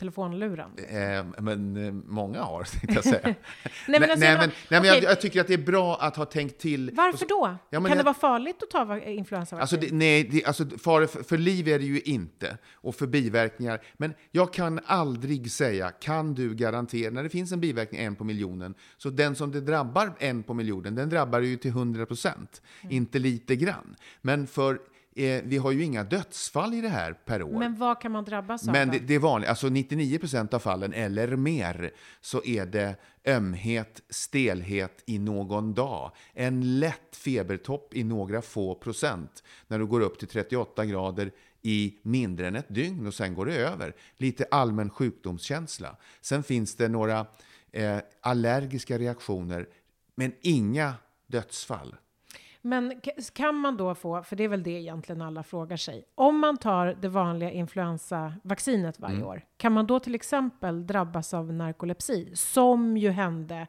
telefonluren. 0.00 0.70
Eh, 0.88 1.24
men 1.42 1.76
eh, 1.86 1.92
många 1.92 2.42
har, 2.42 2.64
tänkte 2.80 2.92
jag 2.94 3.04
säga. 3.04 3.20
Nej, 3.24 3.34
men 4.00 4.02
alltså, 4.02 4.18
nej, 4.18 4.38
men, 4.38 4.50
nej, 4.70 4.80
men 4.80 4.84
jag, 4.84 5.02
jag 5.02 5.20
tycker 5.20 5.40
att 5.40 5.46
det 5.46 5.54
är 5.54 5.58
bra 5.58 5.96
att 6.00 6.16
ha 6.16 6.24
tänkt 6.24 6.58
till. 6.58 6.90
Varför 6.94 7.26
då? 7.26 7.56
Ja, 7.70 7.80
kan 7.80 7.90
det 7.90 7.96
jag- 7.96 8.04
vara 8.04 8.14
farligt 8.14 8.62
att 8.62 8.70
ta 8.70 8.84
va- 8.84 9.00
influensavaccin? 9.04 9.60
Alltså, 9.60 9.76
det, 9.76 9.96
nej, 9.96 10.24
det, 10.24 10.44
alltså 10.44 10.66
för, 10.78 11.06
för 11.24 11.38
liv 11.38 11.68
är 11.68 11.78
det 11.78 11.84
ju 11.84 12.00
inte, 12.00 12.58
och 12.72 12.94
för 12.94 13.06
biverkningar. 13.06 13.80
Men 13.96 14.14
jag 14.30 14.52
kan 14.52 14.80
aldrig 14.86 15.50
säga, 15.52 15.90
kan 15.90 16.34
du 16.34 16.54
garantera, 16.54 17.10
när 17.10 17.22
det 17.22 17.28
finns 17.28 17.52
en 17.52 17.60
biverkning 17.60 18.00
en 18.00 18.16
på 18.16 18.24
miljonen, 18.24 18.74
så 18.96 19.10
den 19.10 19.34
som 19.34 19.52
det 19.52 19.60
drabbar 19.60 20.12
en 20.18 20.42
på 20.42 20.54
miljonen, 20.54 20.94
den 20.94 21.08
drabbar 21.08 21.40
ju 21.40 21.56
till 21.56 21.70
100 21.70 22.06
procent, 22.06 22.62
Mm. 22.82 22.96
inte 22.96 23.18
lite 23.18 23.56
grann. 23.56 23.96
Men 24.22 24.46
för 24.46 24.78
eh, 25.20 25.42
vi 25.44 25.56
har 25.56 25.70
ju 25.70 25.84
inga 25.84 26.04
dödsfall 26.04 26.74
i 26.74 26.80
det 26.80 26.88
här 26.88 27.12
per 27.12 27.42
år. 27.42 27.58
Men 27.58 27.76
vad 27.76 28.00
kan 28.00 28.12
man 28.12 28.24
drabbas 28.24 28.68
av? 28.68 28.72
Men 28.72 28.88
då? 28.88 28.92
det, 28.92 28.98
det 28.98 29.14
är 29.14 29.18
vanligt, 29.18 29.48
alltså 29.48 29.68
99 29.68 30.18
procent 30.18 30.54
av 30.54 30.58
fallen 30.58 30.92
eller 30.92 31.36
mer 31.36 31.90
så 32.20 32.44
är 32.44 32.66
det 32.66 32.96
ömhet, 33.24 34.02
stelhet 34.08 35.02
i 35.06 35.18
någon 35.18 35.74
dag. 35.74 36.12
En 36.32 36.78
lätt 36.78 37.16
febertopp 37.16 37.94
i 37.94 38.04
några 38.04 38.42
få 38.42 38.74
procent 38.74 39.42
när 39.66 39.78
du 39.78 39.86
går 39.86 40.00
upp 40.00 40.18
till 40.18 40.28
38 40.28 40.84
grader 40.84 41.32
i 41.62 41.94
mindre 42.02 42.48
än 42.48 42.56
ett 42.56 42.74
dygn 42.74 43.06
och 43.06 43.14
sen 43.14 43.34
går 43.34 43.46
det 43.46 43.56
över. 43.56 43.94
Lite 44.16 44.46
allmän 44.50 44.90
sjukdomskänsla. 44.90 45.96
Sen 46.20 46.42
finns 46.42 46.74
det 46.74 46.88
några 46.88 47.26
eh, 47.72 47.98
allergiska 48.20 48.98
reaktioner 48.98 49.68
men 50.14 50.32
inga 50.40 50.94
dödsfall. 51.26 51.94
Men 52.62 53.00
kan 53.34 53.54
man 53.54 53.76
då 53.76 53.94
få, 53.94 54.22
för 54.22 54.36
det 54.36 54.44
är 54.44 54.48
väl 54.48 54.62
det 54.62 54.70
egentligen 54.70 55.22
alla 55.22 55.42
frågar 55.42 55.76
sig, 55.76 56.04
om 56.14 56.38
man 56.40 56.56
tar 56.56 56.96
det 57.00 57.08
vanliga 57.08 57.50
influensavaccinet 57.50 59.00
varje 59.00 59.16
Mm. 59.16 59.28
år, 59.28 59.42
kan 59.56 59.72
man 59.72 59.86
då 59.86 60.00
till 60.00 60.14
exempel 60.14 60.86
drabbas 60.86 61.34
av 61.34 61.52
narkolepsi, 61.52 62.30
som 62.34 62.96
ju 62.96 63.10
hände 63.10 63.66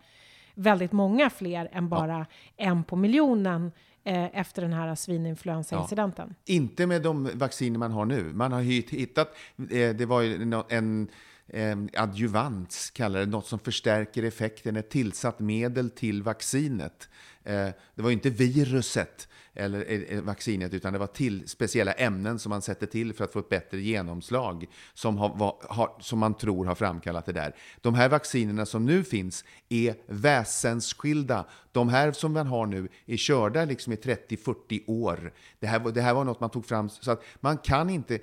väldigt 0.56 0.92
många 0.92 1.30
fler 1.30 1.70
än 1.72 1.90
bara 1.90 2.26
en 2.58 2.84
på 2.84 2.96
miljonen 2.96 3.72
eh, 4.04 4.40
efter 4.40 4.62
den 4.62 4.74
här 4.74 4.96
svininfluensaincidenten? 4.96 6.36
Inte 6.46 6.88
med 6.88 7.02
de 7.02 7.30
vacciner 7.34 7.80
man 7.80 7.92
har 7.92 8.06
nu. 8.06 8.24
Man 8.34 8.52
har 8.52 8.62
hittat, 8.62 9.36
eh, 9.72 9.96
det 9.96 10.06
var 10.06 10.22
ju 10.22 10.54
en, 10.70 11.08
eh, 11.48 11.78
adjuvans, 12.04 12.90
kallar 12.90 13.20
det, 13.20 13.26
något 13.26 13.46
som 13.48 13.60
förstärker 13.60 14.24
effekten, 14.24 14.76
ett 14.76 14.90
tillsatt 14.90 15.40
medel 15.40 15.90
till 15.90 16.24
vaccinet. 16.24 17.10
Eh, 17.44 17.70
det 17.96 18.02
var 18.02 18.10
ju 18.10 18.14
inte 18.14 18.30
viruset 18.30 19.28
eller 19.54 19.92
eh, 19.92 20.18
eh, 20.18 20.22
vaccinet, 20.22 20.74
utan 20.74 20.94
det 20.94 21.00
var 21.00 21.08
till 21.08 21.50
speciella 21.50 21.92
ämnen 21.92 22.40
som 22.40 22.50
man 22.50 22.62
sätter 22.62 22.88
till 22.88 23.14
för 23.14 23.24
att 23.24 23.34
få 23.34 23.40
ett 23.40 23.50
bättre 23.50 23.82
genomslag 23.82 24.66
som, 24.94 25.18
har, 25.18 25.56
har, 25.74 25.98
som 26.00 26.20
man 26.20 26.34
tror 26.34 26.66
har 26.66 26.76
framkallat 26.76 27.26
det 27.26 27.32
där. 27.32 27.56
De 27.82 27.94
här 27.94 28.10
vaccinerna 28.10 28.66
som 28.66 28.86
nu 28.86 29.04
finns 29.04 29.46
är 29.70 29.96
väsensskilda. 30.08 31.46
De 31.72 31.90
här 31.90 32.12
som 32.12 32.34
man 32.34 32.48
har 32.48 32.66
nu 32.66 32.88
är 33.06 33.18
körda 33.18 33.66
liksom 33.66 33.94
i 33.94 33.96
30-40 33.96 34.84
år. 34.88 35.34
Det 35.60 35.68
här, 35.68 35.80
det 35.80 36.02
här 36.02 36.14
var 36.14 36.24
något 36.24 36.40
man 36.40 36.50
tog 36.50 36.66
fram, 36.66 36.90
så 36.90 37.12
att 37.12 37.24
man 37.40 37.58
kan 37.58 37.90
inte, 37.90 38.20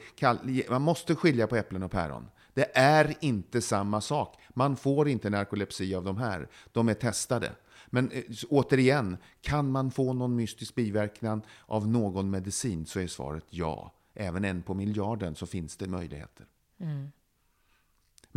man 0.68 0.82
måste 0.82 1.14
skilja 1.14 1.46
på 1.46 1.56
äpplen 1.56 1.82
och 1.82 1.90
päron. 1.90 2.26
Det 2.54 2.70
är 2.74 3.14
inte 3.20 3.60
samma 3.60 4.00
sak. 4.00 4.36
Man 4.48 4.76
får 4.76 5.08
inte 5.08 5.30
narkolepsi 5.30 5.94
av 5.94 6.04
de 6.04 6.16
här. 6.16 6.48
De 6.72 6.88
är 6.88 6.94
testade. 6.94 7.52
Men 7.90 8.10
eh, 8.10 8.22
återigen, 8.48 9.16
kan 9.40 9.70
man 9.70 9.90
få 9.90 10.12
någon 10.12 10.36
mystisk 10.36 10.74
biverkan 10.74 11.42
av 11.66 11.88
någon 11.88 12.30
medicin 12.30 12.86
så 12.86 13.00
är 13.00 13.06
svaret 13.06 13.44
ja. 13.50 13.92
Även 14.14 14.44
en 14.44 14.62
på 14.62 14.74
miljarden 14.74 15.34
så 15.34 15.46
finns 15.46 15.76
det 15.76 15.88
möjligheter. 15.88 16.46
Mm. 16.80 17.12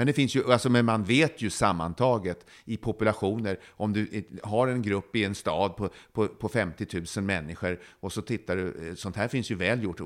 Men 0.01 0.07
det 0.07 0.13
finns 0.13 0.35
ju, 0.35 0.51
alltså, 0.51 0.69
men 0.69 0.85
man 0.85 1.03
vet 1.03 1.41
ju 1.41 1.49
sammantaget 1.49 2.45
i 2.65 2.77
populationer, 2.77 3.59
om 3.69 3.93
du 3.93 4.23
har 4.43 4.67
en 4.67 4.81
grupp 4.81 5.15
i 5.15 5.23
en 5.23 5.35
stad 5.35 5.75
på, 5.75 5.89
på, 6.13 6.27
på 6.27 6.49
50 6.49 7.03
000 7.15 7.25
människor 7.25 7.79
och 7.99 8.13
så 8.13 8.21
tittar 8.21 8.55
du, 8.55 8.89
eh, 8.89 8.95
sånt 8.95 9.15
här 9.15 9.27
finns 9.27 9.51
ju 9.51 9.55
väl 9.55 9.83
gjort, 9.83 9.99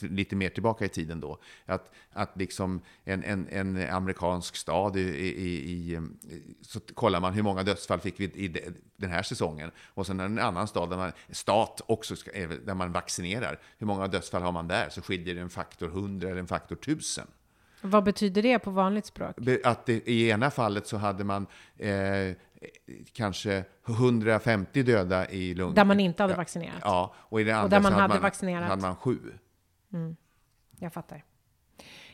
lite 0.00 0.36
mer 0.36 0.48
tillbaka 0.48 0.84
i 0.84 0.88
tiden 0.88 1.20
då, 1.20 1.38
att, 1.66 1.90
att 2.12 2.36
liksom 2.36 2.80
en, 3.04 3.24
en, 3.24 3.48
en 3.48 3.90
amerikansk 3.90 4.56
stad, 4.56 4.96
i, 4.96 5.00
i, 5.00 5.92
i, 5.92 6.00
så 6.62 6.80
kollar 6.80 7.20
man 7.20 7.32
hur 7.32 7.42
många 7.42 7.62
dödsfall 7.62 8.00
fick 8.00 8.20
vi 8.20 8.24
i 8.24 8.48
den 8.96 9.10
här 9.10 9.22
säsongen, 9.22 9.70
och 9.94 10.06
sen 10.06 10.20
en 10.20 10.38
annan 10.38 10.68
stad, 10.68 10.90
där 10.90 10.96
man, 10.96 11.12
stat 11.30 11.80
också, 11.86 12.14
där 12.64 12.74
man 12.74 12.92
vaccinerar, 12.92 13.60
hur 13.78 13.86
många 13.86 14.06
dödsfall 14.06 14.42
har 14.42 14.52
man 14.52 14.68
där? 14.68 14.88
Så 14.88 15.02
skiljer 15.02 15.34
det 15.34 15.40
en 15.40 15.50
faktor 15.50 15.88
100 15.88 16.28
eller 16.28 16.40
en 16.40 16.46
faktor 16.46 16.76
1000. 16.76 17.26
Vad 17.80 18.04
betyder 18.04 18.42
det 18.42 18.58
på 18.58 18.70
vanligt 18.70 19.06
språk? 19.06 19.36
Att 19.64 19.86
det, 19.86 20.08
i 20.08 20.30
ena 20.30 20.50
fallet 20.50 20.86
så 20.86 20.96
hade 20.96 21.24
man 21.24 21.46
eh, 21.76 21.88
kanske 23.12 23.64
150 23.88 24.82
döda 24.82 25.30
i 25.30 25.54
lungor. 25.54 25.74
Där 25.74 25.84
man 25.84 26.00
inte 26.00 26.22
hade 26.22 26.34
vaccinerat? 26.34 26.80
Ja, 26.82 27.14
och 27.18 27.40
i 27.40 27.44
det 27.44 27.52
andra 27.52 27.64
och 27.64 27.70
där 27.70 27.80
man 27.80 27.92
hade, 27.92 28.02
hade 28.02 28.14
man, 28.14 28.22
vaccinerat? 28.22 28.68
hade 28.68 28.82
man 28.82 28.96
sju. 28.96 29.18
Mm. 29.92 30.16
Jag 30.78 30.92
fattar. 30.92 31.24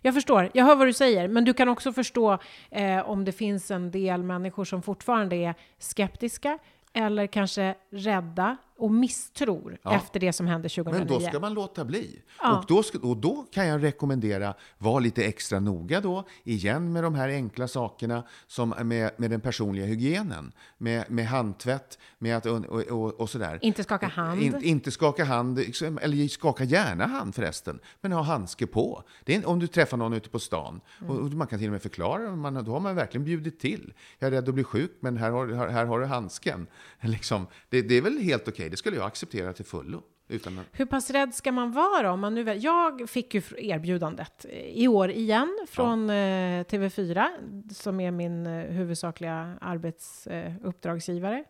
Jag 0.00 0.14
förstår, 0.14 0.50
jag 0.54 0.64
hör 0.64 0.76
vad 0.76 0.86
du 0.86 0.92
säger, 0.92 1.28
men 1.28 1.44
du 1.44 1.54
kan 1.54 1.68
också 1.68 1.92
förstå 1.92 2.38
eh, 2.70 3.08
om 3.10 3.24
det 3.24 3.32
finns 3.32 3.70
en 3.70 3.90
del 3.90 4.22
människor 4.22 4.64
som 4.64 4.82
fortfarande 4.82 5.36
är 5.36 5.54
skeptiska 5.78 6.58
eller 6.92 7.26
kanske 7.26 7.74
rädda 7.90 8.56
och 8.76 8.90
misstror 8.90 9.78
ja. 9.82 9.94
efter 9.94 10.20
det 10.20 10.32
som 10.32 10.46
hände 10.46 10.68
2009. 10.68 10.98
Men 10.98 11.08
då 11.08 11.20
ska 11.20 11.40
man 11.40 11.54
låta 11.54 11.84
bli. 11.84 12.22
Ja. 12.42 12.58
Och, 12.58 12.64
då 12.68 12.82
ska, 12.82 12.98
och 12.98 13.16
då 13.16 13.46
kan 13.52 13.66
jag 13.66 13.82
rekommendera, 13.82 14.54
var 14.78 15.00
lite 15.00 15.24
extra 15.24 15.60
noga 15.60 16.00
då, 16.00 16.24
igen 16.44 16.92
med 16.92 17.02
de 17.02 17.14
här 17.14 17.28
enkla 17.28 17.68
sakerna 17.68 18.26
som 18.46 18.74
med, 18.82 19.10
med 19.16 19.30
den 19.30 19.40
personliga 19.40 19.86
hygienen. 19.86 20.52
Med, 20.78 21.10
med 21.10 21.26
handtvätt, 21.26 21.98
med 22.18 22.36
att, 22.36 22.46
och, 22.46 22.64
och, 22.80 23.20
och 23.20 23.30
sådär. 23.30 23.58
Inte 23.62 23.84
skaka 23.84 24.06
hand. 24.06 24.42
In, 24.42 24.62
inte 24.62 24.90
skaka 24.90 25.24
hand, 25.24 25.58
eller 25.58 26.28
skaka 26.28 26.64
gärna 26.64 27.06
hand 27.06 27.34
förresten, 27.34 27.80
men 28.00 28.12
ha 28.12 28.22
handske 28.22 28.66
på. 28.66 29.02
Det 29.24 29.34
är, 29.34 29.48
om 29.48 29.58
du 29.58 29.66
träffar 29.66 29.96
någon 29.96 30.12
ute 30.12 30.28
på 30.28 30.38
stan, 30.38 30.80
mm. 31.00 31.16
och, 31.16 31.32
man 31.32 31.46
kan 31.46 31.58
till 31.58 31.68
och 31.68 31.72
med 31.72 31.82
förklara, 31.82 32.36
man, 32.36 32.64
då 32.64 32.72
har 32.72 32.80
man 32.80 32.94
verkligen 32.94 33.24
bjudit 33.24 33.60
till. 33.60 33.92
Jag 34.18 34.26
är 34.26 34.30
rädd 34.30 34.48
att 34.48 34.54
bli 34.54 34.64
sjuk, 34.64 34.92
men 35.00 35.16
här 35.16 35.30
har, 35.30 35.48
här, 35.48 35.68
här 35.68 35.86
har 35.86 36.00
du 36.00 36.06
handsken. 36.06 36.66
Liksom, 37.00 37.46
det, 37.68 37.82
det 37.82 37.94
är 37.94 38.02
väl 38.02 38.18
helt 38.18 38.48
okej. 38.48 38.52
Okay. 38.52 38.63
Det 38.68 38.76
skulle 38.76 38.96
jag 38.96 39.06
acceptera 39.06 39.52
till 39.52 39.64
fullo. 39.64 40.02
Utan 40.28 40.58
att... 40.58 40.66
Hur 40.72 40.86
pass 40.86 41.10
rädd 41.10 41.34
ska 41.34 41.52
man 41.52 41.72
vara 41.72 42.12
om 42.12 42.20
man 42.20 42.34
nu 42.34 42.52
Jag 42.52 43.08
fick 43.10 43.34
ju 43.34 43.42
erbjudandet 43.56 44.46
i 44.52 44.88
år 44.88 45.10
igen 45.10 45.66
från 45.68 46.08
ja. 46.08 46.14
Eh, 46.14 46.64
TV4 46.64 47.28
som 47.72 48.00
är 48.00 48.10
min 48.10 48.46
eh, 48.46 48.52
huvudsakliga 48.52 49.58
arbetsuppdragsgivare. 49.60 51.44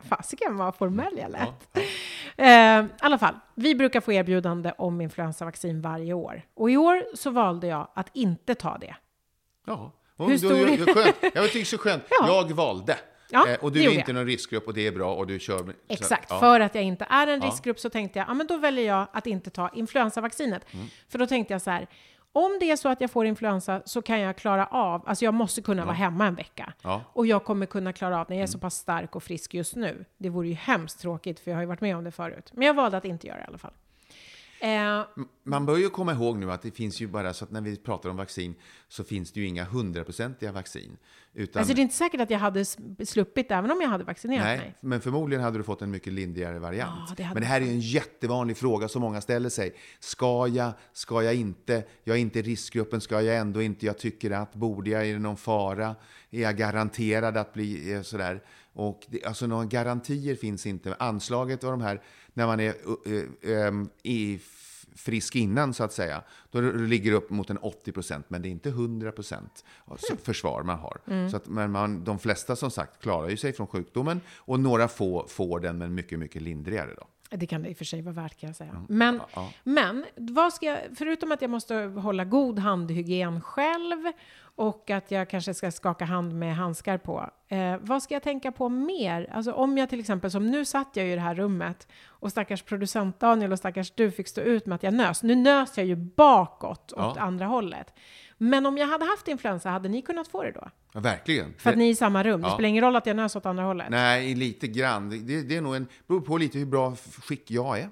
Fasiken 0.00 0.56
vad 0.56 0.76
formell 0.76 1.18
jag 1.18 1.30
lät. 1.30 1.68
Ja, 1.72 1.82
ja. 2.44 2.82
I 2.82 2.88
alla 2.98 3.18
fall, 3.18 3.34
vi 3.54 3.74
brukar 3.74 4.00
få 4.00 4.12
erbjudande 4.12 4.72
om 4.78 5.00
influensavaccin 5.00 5.80
varje 5.80 6.12
år 6.12 6.42
och 6.54 6.70
i 6.70 6.76
år 6.76 7.04
så 7.14 7.30
valde 7.30 7.66
jag 7.66 7.88
att 7.94 8.10
inte 8.12 8.54
ta 8.54 8.78
det. 8.78 8.96
Ja, 9.66 9.92
Hur 10.16 10.38
stor... 10.38 10.48
du, 10.48 10.76
du, 10.76 10.94
skönt. 10.94 11.16
Jag 11.34 11.50
tycker 11.50 11.64
så 11.64 11.78
skönt. 11.78 12.02
Jag 12.26 12.52
valde. 12.52 12.98
Ja, 13.32 13.48
eh, 13.48 13.64
och 13.64 13.72
du 13.72 13.80
är 13.80 13.90
inte 13.90 14.10
jag. 14.10 14.14
någon 14.14 14.26
riskgrupp 14.26 14.66
och 14.66 14.74
det 14.74 14.86
är 14.86 14.92
bra 14.92 15.14
och 15.14 15.26
du 15.26 15.38
kör... 15.38 15.64
Med, 15.64 15.74
Exakt, 15.88 16.26
ja. 16.30 16.40
för 16.40 16.60
att 16.60 16.74
jag 16.74 16.84
inte 16.84 17.06
är 17.10 17.26
en 17.26 17.40
riskgrupp 17.40 17.78
så 17.78 17.90
tänkte 17.90 18.18
jag, 18.18 18.28
ja 18.28 18.34
men 18.34 18.46
då 18.46 18.56
väljer 18.56 18.86
jag 18.86 19.06
att 19.12 19.26
inte 19.26 19.50
ta 19.50 19.68
influensavaccinet. 19.68 20.74
Mm. 20.74 20.86
För 21.08 21.18
då 21.18 21.26
tänkte 21.26 21.54
jag 21.54 21.62
så 21.62 21.70
här, 21.70 21.86
om 22.32 22.56
det 22.60 22.70
är 22.70 22.76
så 22.76 22.88
att 22.88 23.00
jag 23.00 23.10
får 23.10 23.26
influensa 23.26 23.82
så 23.84 24.02
kan 24.02 24.20
jag 24.20 24.36
klara 24.36 24.66
av, 24.66 25.08
alltså 25.08 25.24
jag 25.24 25.34
måste 25.34 25.62
kunna 25.62 25.82
ja. 25.82 25.86
vara 25.86 25.94
hemma 25.94 26.26
en 26.26 26.34
vecka. 26.34 26.72
Ja. 26.82 27.04
Och 27.12 27.26
jag 27.26 27.44
kommer 27.44 27.66
kunna 27.66 27.92
klara 27.92 28.20
av 28.20 28.26
när 28.28 28.36
jag 28.36 28.42
är 28.42 28.46
mm. 28.46 28.52
så 28.52 28.58
pass 28.58 28.74
stark 28.74 29.16
och 29.16 29.22
frisk 29.22 29.54
just 29.54 29.76
nu. 29.76 30.04
Det 30.18 30.28
vore 30.28 30.48
ju 30.48 30.54
hemskt 30.54 31.00
tråkigt 31.00 31.40
för 31.40 31.50
jag 31.50 31.56
har 31.56 31.62
ju 31.62 31.68
varit 31.68 31.80
med 31.80 31.96
om 31.96 32.04
det 32.04 32.10
förut. 32.10 32.50
Men 32.54 32.66
jag 32.66 32.74
valde 32.74 32.96
att 32.96 33.04
inte 33.04 33.26
göra 33.26 33.36
det 33.36 33.44
i 33.44 33.46
alla 33.46 33.58
fall. 33.58 33.74
Eh, 34.62 35.02
Man 35.44 35.66
bör 35.66 35.76
ju 35.76 35.90
komma 35.90 36.12
ihåg 36.12 36.38
nu 36.38 36.52
att 36.52 36.62
det 36.62 36.70
finns 36.70 37.00
ju 37.00 37.06
bara 37.06 37.34
så 37.34 37.44
att 37.44 37.50
när 37.50 37.60
vi 37.60 37.76
pratar 37.76 38.10
om 38.10 38.16
vaccin 38.16 38.54
så 38.88 39.04
finns 39.04 39.32
det 39.32 39.40
ju 39.40 39.46
inga 39.46 39.64
hundraprocentiga 39.64 40.52
vaccin. 40.52 40.96
Utan, 41.34 41.60
alltså 41.60 41.74
det 41.74 41.80
är 41.80 41.82
inte 41.82 41.94
säkert 41.94 42.20
att 42.20 42.30
jag 42.30 42.38
hade 42.38 42.64
sluppit 43.04 43.50
även 43.50 43.70
om 43.70 43.80
jag 43.80 43.88
hade 43.88 44.04
vaccinerat 44.04 44.44
nej, 44.44 44.58
mig. 44.58 44.74
Men 44.80 45.00
förmodligen 45.00 45.44
hade 45.44 45.58
du 45.58 45.64
fått 45.64 45.82
en 45.82 45.90
mycket 45.90 46.12
lindrigare 46.12 46.58
variant. 46.58 47.08
Ja, 47.08 47.14
det 47.16 47.30
men 47.32 47.42
det 47.42 47.46
här 47.46 47.60
är 47.60 47.64
ju 47.64 47.70
en 47.70 47.80
jättevanlig 47.80 48.56
fråga 48.56 48.88
som 48.88 49.02
många 49.02 49.20
ställer 49.20 49.48
sig. 49.48 49.74
Ska 50.00 50.48
jag? 50.48 50.72
Ska 50.92 51.22
jag 51.22 51.34
inte? 51.34 51.84
Jag 52.04 52.16
är 52.16 52.20
inte 52.20 52.38
i 52.38 52.42
riskgruppen. 52.42 53.00
Ska 53.00 53.22
jag 53.22 53.36
ändå 53.36 53.62
inte? 53.62 53.86
Jag 53.86 53.98
tycker 53.98 54.30
att. 54.30 54.54
Borde 54.54 54.90
jag? 54.90 55.08
Är 55.08 55.12
det 55.12 55.18
någon 55.18 55.36
fara? 55.36 55.96
Är 56.30 56.40
jag 56.40 56.56
garanterad 56.56 57.36
att 57.36 57.52
bli 57.52 57.92
eh, 57.92 58.02
sådär? 58.02 58.42
Och 58.72 59.06
det, 59.08 59.24
alltså 59.24 59.46
några 59.46 59.64
garantier 59.64 60.34
finns 60.34 60.66
inte. 60.66 60.96
Anslaget 60.98 61.64
av 61.64 61.70
de 61.70 61.80
här, 61.80 62.02
när 62.34 62.46
man 62.46 62.60
är 62.60 62.74
uh, 63.06 63.68
um, 63.68 63.90
i 64.02 64.40
frisk 64.94 65.36
innan 65.36 65.74
så 65.74 65.84
att 65.84 65.92
säga, 65.92 66.22
då 66.50 66.60
ligger 66.60 67.10
det 67.10 67.16
upp 67.16 67.30
mot 67.30 67.50
en 67.50 67.58
80 67.58 67.92
procent, 67.92 68.26
men 68.28 68.42
det 68.42 68.48
är 68.48 68.50
inte 68.50 68.68
100 68.68 69.12
procent 69.12 69.64
försvar 70.22 70.62
man 70.62 70.78
har. 70.78 71.00
Mm. 71.06 71.30
Så 71.30 71.36
att, 71.36 71.46
men 71.46 71.70
man, 71.70 72.04
de 72.04 72.18
flesta 72.18 72.56
som 72.56 72.70
sagt 72.70 73.02
klarar 73.02 73.28
ju 73.28 73.36
sig 73.36 73.52
från 73.52 73.66
sjukdomen 73.66 74.20
och 74.36 74.60
några 74.60 74.88
få 74.88 75.26
får 75.28 75.60
den, 75.60 75.78
men 75.78 75.94
mycket, 75.94 76.18
mycket 76.18 76.42
lindrigare. 76.42 76.94
Då. 76.98 77.06
Det 77.34 77.46
kan 77.46 77.62
det 77.62 77.68
i 77.68 77.72
och 77.72 77.76
för 77.76 77.84
sig 77.84 78.02
vara 78.02 78.14
värt 78.14 78.40
kan 78.40 78.48
jag 78.48 78.56
säga. 78.56 78.70
Mm. 78.70 78.86
Men, 78.88 79.14
ja, 79.14 79.28
ja. 79.34 79.50
men 79.64 80.04
vad 80.16 80.52
ska 80.52 80.66
jag, 80.66 80.78
förutom 80.98 81.32
att 81.32 81.42
jag 81.42 81.50
måste 81.50 81.74
hålla 81.74 82.24
god 82.24 82.58
handhygien 82.58 83.40
själv 83.40 84.12
och 84.54 84.90
att 84.90 85.10
jag 85.10 85.30
kanske 85.30 85.54
ska 85.54 85.70
skaka 85.70 86.04
hand 86.04 86.34
med 86.34 86.56
handskar 86.56 86.98
på. 86.98 87.30
Eh, 87.48 87.76
vad 87.80 88.02
ska 88.02 88.14
jag 88.14 88.22
tänka 88.22 88.52
på 88.52 88.68
mer? 88.68 89.30
Alltså 89.32 89.52
om 89.52 89.78
jag 89.78 89.88
till 89.88 90.00
exempel, 90.00 90.30
som 90.30 90.50
nu 90.50 90.64
satt 90.64 90.96
jag 90.96 91.06
i 91.06 91.14
det 91.14 91.20
här 91.20 91.34
rummet 91.34 91.88
och 92.06 92.30
stackars 92.30 92.62
producent 92.62 93.20
Daniel 93.20 93.52
och 93.52 93.58
stackars 93.58 93.90
du 93.90 94.10
fick 94.10 94.28
stå 94.28 94.40
ut 94.40 94.66
med 94.66 94.76
att 94.76 94.82
jag 94.82 94.94
nös. 94.94 95.22
Nu 95.22 95.34
nös 95.34 95.78
jag 95.78 95.86
ju 95.86 95.96
bakåt 95.96 96.92
åt 96.92 97.16
andra 97.16 97.46
hållet. 97.46 97.94
Men 98.42 98.66
om 98.66 98.78
jag 98.78 98.86
hade 98.86 99.04
haft 99.04 99.28
influensa, 99.28 99.70
hade 99.70 99.88
ni 99.88 100.02
kunnat 100.02 100.28
få 100.28 100.42
det 100.42 100.52
då? 100.52 100.70
Ja, 100.92 101.00
verkligen. 101.00 101.54
För 101.58 101.70
att 101.70 101.78
ni 101.78 101.86
är 101.86 101.90
i 101.90 101.94
samma 101.94 102.24
rum? 102.24 102.40
Ja. 102.40 102.48
Det 102.48 102.54
spelar 102.54 102.68
ingen 102.68 102.84
roll 102.84 102.96
att 102.96 103.06
jag 103.06 103.16
nös 103.16 103.36
åt 103.36 103.46
andra 103.46 103.64
hållet? 103.64 103.86
Nej, 103.90 104.34
lite 104.34 104.68
grann. 104.68 105.26
Det, 105.26 105.42
det 105.42 105.56
är 105.56 105.60
nog 105.60 105.76
en, 105.76 105.86
beror 106.06 106.20
på 106.20 106.38
lite 106.38 106.58
hur 106.58 106.66
bra 106.66 106.96
skick 106.96 107.50
jag 107.50 107.78
är. 107.78 107.90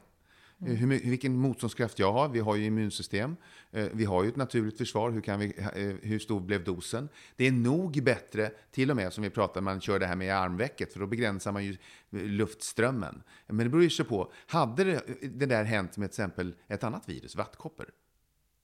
Mm. 0.61 0.77
Hur, 0.77 0.87
vilken 1.11 1.37
motståndskraft 1.37 1.99
jag 1.99 2.13
har. 2.13 2.29
Vi 2.29 2.41
har 2.41 2.57
ju 2.57 2.65
immunsystem. 2.65 3.37
Eh, 3.71 3.87
vi 3.93 4.05
har 4.05 4.23
ju 4.23 4.29
ett 4.29 4.37
naturligt 4.37 4.79
försvar. 4.79 5.11
Hur, 5.11 5.21
kan 5.21 5.39
vi, 5.39 5.55
eh, 5.59 6.09
hur 6.09 6.19
stor 6.19 6.41
blev 6.41 6.65
dosen? 6.65 7.09
Det 7.37 7.47
är 7.47 7.53
nog 7.53 8.03
bättre, 8.03 8.51
till 8.71 8.91
och 8.91 8.97
med 8.97 9.13
som 9.13 9.23
vi 9.23 9.31
pratade 9.31 9.65
man 9.65 9.81
kör 9.81 9.99
det 9.99 10.07
här 10.07 10.17
med 10.17 10.37
armvecket, 10.37 10.93
för 10.93 11.01
då 11.01 11.07
begränsar 11.07 11.53
man 11.53 11.65
ju 11.65 11.77
luftströmmen. 12.11 13.23
Men 13.47 13.59
det 13.59 13.69
beror 13.69 13.85
ju 13.85 14.05
på. 14.05 14.33
Hade 14.47 14.85
det, 14.85 15.03
det 15.23 15.47
där 15.47 15.65
hänt 15.65 15.97
med 15.97 16.13
till 16.13 16.23
exempel 16.23 16.55
ett 16.69 16.85
annat 16.85 17.09
virus, 17.09 17.37
vattkoppor, 17.37 17.87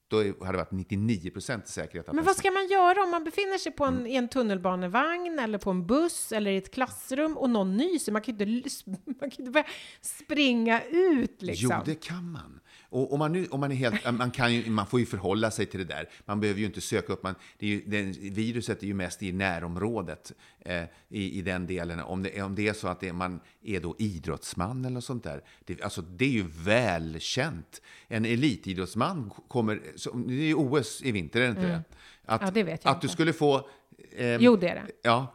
då 0.07 0.17
hade 0.17 0.51
det 0.51 0.57
varit 0.57 0.71
99 0.71 1.31
procent 1.31 1.67
säkerhet. 1.67 2.09
Att 2.09 2.15
Men 2.15 2.23
vad 2.23 2.35
ska 2.35 2.51
man 2.51 2.67
göra 2.67 3.03
om 3.03 3.11
man 3.11 3.23
befinner 3.23 3.57
sig 3.57 3.71
på 3.71 3.85
en, 3.85 3.93
mm. 3.93 4.07
i 4.07 4.15
en 4.15 4.27
tunnelbanevagn 4.27 5.39
eller 5.39 5.57
på 5.57 5.69
en 5.69 5.87
buss 5.87 6.31
eller 6.31 6.51
i 6.51 6.57
ett 6.57 6.73
klassrum 6.73 7.37
och 7.37 7.49
någon 7.49 7.77
nyser? 7.77 8.11
Man 8.11 8.21
kan 8.21 8.37
ju 8.37 8.57
inte, 8.57 8.69
man 9.05 9.29
kan 9.29 9.39
inte 9.39 9.51
börja 9.51 9.67
springa 10.01 10.81
ut 10.83 11.41
liksom. 11.41 11.69
Jo, 11.71 11.81
det 11.85 11.95
kan 11.95 12.31
man. 12.31 12.59
Och 12.89 13.13
om 13.13 13.19
man, 13.19 13.31
nu, 13.31 13.47
om 13.47 13.59
man 13.59 13.71
är 13.71 13.75
helt, 13.75 14.13
man, 14.13 14.31
kan 14.31 14.53
ju, 14.53 14.69
man 14.69 14.87
får 14.87 14.99
ju 14.99 15.05
förhålla 15.05 15.51
sig 15.51 15.65
till 15.65 15.79
det 15.79 15.85
där. 15.85 16.09
Man 16.25 16.39
behöver 16.39 16.59
ju 16.59 16.65
inte 16.65 16.81
söka 16.81 17.13
upp, 17.13 17.23
man, 17.23 17.35
det 17.57 17.65
är 17.65 17.69
ju, 17.69 17.81
det, 17.85 18.01
viruset 18.29 18.83
är 18.83 18.87
ju 18.87 18.93
mest 18.93 19.23
i 19.23 19.31
närområdet 19.31 20.31
eh, 20.59 20.83
i, 21.09 21.39
i 21.39 21.41
den 21.41 21.67
delen. 21.67 21.99
Om 21.99 22.23
det, 22.23 22.41
om 22.41 22.55
det 22.55 22.67
är 22.67 22.73
så 22.73 22.87
att 22.87 22.99
det, 22.99 23.13
man 23.13 23.39
är 23.63 23.79
då 23.79 23.95
idrottsman 23.99 24.85
eller 24.85 24.93
något 24.93 25.03
sånt 25.03 25.23
där. 25.23 25.41
Det, 25.65 25.81
alltså, 25.81 26.01
det 26.01 26.25
är 26.25 26.29
ju 26.29 26.45
välkänt. 26.47 27.81
En 28.07 28.25
elitidrottsman 28.25 29.31
kommer, 29.47 29.81
så, 29.95 30.11
det 30.13 30.33
är 30.33 30.45
ju 30.47 30.55
OS 30.55 31.01
i 31.03 31.11
vinter, 31.11 31.39
är 31.39 31.43
det 31.43 31.49
inte 31.49 31.61
det? 31.67 31.81
Att, 32.25 32.41
Ja, 32.41 32.51
det 32.51 32.63
vet 32.63 32.85
jag 32.85 32.91
Att 32.91 33.01
du 33.01 33.05
inte. 33.05 33.13
skulle 33.13 33.33
få... 33.33 33.69
Eh, 34.11 34.35
Jo, 34.35 34.55
det 34.55 34.69
är 34.69 34.75
det. 34.75 34.85
Ja, 35.01 35.33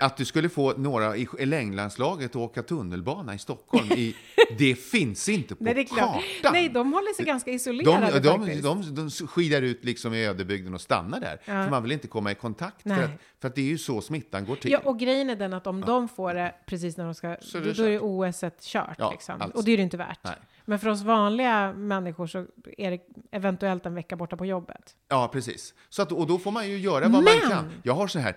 att 0.00 0.16
du 0.16 0.24
skulle 0.24 0.48
få 0.48 0.72
några 0.76 1.16
i 1.16 1.26
längdlandslaget 1.38 2.30
att 2.30 2.36
åka 2.36 2.62
tunnelbana 2.62 3.34
i 3.34 3.38
Stockholm, 3.38 3.92
i, 3.92 4.16
det 4.58 4.74
finns 4.74 5.28
inte 5.28 5.54
på 5.54 5.64
Nej, 5.64 5.74
det 5.74 5.80
är 5.80 5.84
klart. 5.84 6.22
kartan. 6.42 6.52
Nej, 6.52 6.68
de 6.68 6.92
håller 6.92 7.14
sig 7.14 7.24
ganska 7.24 7.50
isolerade 7.50 8.20
De, 8.20 8.46
de, 8.46 8.60
de, 8.60 8.94
de 8.94 9.10
skidar 9.10 9.62
ut 9.62 9.84
liksom 9.84 10.14
i 10.14 10.26
ödebygden 10.26 10.74
och 10.74 10.80
stannar 10.80 11.20
där. 11.20 11.38
För 11.44 11.70
man 11.70 11.82
vill 11.82 11.92
inte 11.92 12.08
komma 12.08 12.32
i 12.32 12.34
kontakt. 12.34 12.82
För 12.82 12.90
att, 12.90 13.10
för 13.40 13.48
att 13.48 13.54
det 13.54 13.60
är 13.60 13.66
ju 13.66 13.78
så 13.78 14.00
smittan 14.00 14.46
går 14.46 14.56
till. 14.56 14.70
Ja, 14.70 14.78
och 14.84 14.98
grejen 14.98 15.30
är 15.30 15.36
den 15.36 15.52
att 15.52 15.66
om 15.66 15.80
de 15.80 16.08
får 16.08 16.34
det 16.34 16.54
precis 16.66 16.96
när 16.96 17.04
de 17.04 17.14
ska, 17.14 17.36
Så 17.40 17.58
då, 17.60 17.84
är. 17.84 17.98
OS 18.02 18.40
kört. 18.60 18.96
Ja, 18.98 19.10
liksom. 19.10 19.40
alltså. 19.40 19.58
Och 19.58 19.64
det 19.64 19.72
är 19.72 19.76
det 19.76 19.82
inte 19.82 19.96
värt. 19.96 20.18
Nej. 20.22 20.34
Men 20.64 20.78
för 20.78 20.88
oss 20.88 21.02
vanliga 21.02 21.72
människor 21.72 22.26
så 22.26 22.46
är 22.78 22.90
det 22.90 23.00
eventuellt 23.30 23.86
en 23.86 23.94
vecka 23.94 24.16
borta 24.16 24.36
på 24.36 24.46
jobbet. 24.46 24.96
Ja, 25.08 25.28
precis. 25.32 25.74
Så 25.88 26.02
att, 26.02 26.12
och 26.12 26.26
då 26.26 26.38
får 26.38 26.50
man 26.50 26.68
ju 26.68 26.78
göra 26.78 27.00
vad 27.00 27.10
man 27.12 27.24
Men- 27.24 27.50
kan. 27.50 27.70
Jag 27.82 27.94
har, 27.94 28.06
så 28.06 28.18
här, 28.18 28.36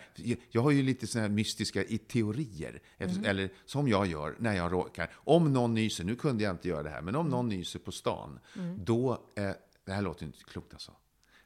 jag 0.52 0.62
har 0.62 0.72
ju 0.72 0.84
lite 0.84 1.08
såna 1.08 1.22
här 1.22 1.30
mystiska 1.30 1.84
i 1.84 1.98
teorier, 1.98 2.82
Mm. 2.98 3.26
eller 3.26 3.50
som 3.66 3.88
jag 3.88 4.08
gör 4.08 4.36
när 4.40 4.54
jag 4.56 4.72
råkar. 4.74 5.10
Om 5.16 5.54
någon 5.54 5.74
nyser, 5.74 6.04
nu 6.04 6.16
kunde 6.16 6.44
jag 6.44 6.52
inte 6.54 6.68
göra 6.68 6.84
det 6.84 6.90
här, 6.90 7.02
men 7.02 7.16
om 7.16 7.30
någon 7.30 7.50
nyser 7.50 7.80
på 7.80 7.92
stan, 7.92 8.40
Mm. 8.56 8.86
då, 8.86 9.12
eh, 9.36 9.52
det 9.86 9.92
här 9.94 10.02
låter 10.02 10.26
inte 10.26 10.44
klokt 10.44 10.74
alltså, 10.74 10.92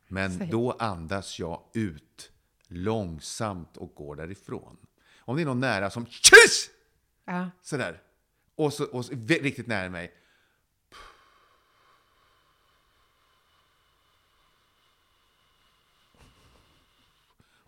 men 0.08 0.32
Säg. 0.38 0.48
då 0.48 0.72
andas 0.72 1.40
jag 1.40 1.62
ut 1.74 2.32
långsamt 2.68 3.78
och 3.78 3.94
går 3.96 4.16
därifrån. 4.16 4.78
Om 5.20 5.36
det 5.36 5.42
är 5.42 5.46
någon 5.46 5.60
nära 5.60 5.90
som 5.90 6.06
kyss! 6.06 6.70
Ja. 7.26 7.50
Sådär. 7.62 8.02
Och 8.56 8.74
så, 8.74 8.84
och 8.86 9.06
så 9.06 9.14
riktigt 9.28 9.68
nära 9.68 9.90
mig. 9.90 10.14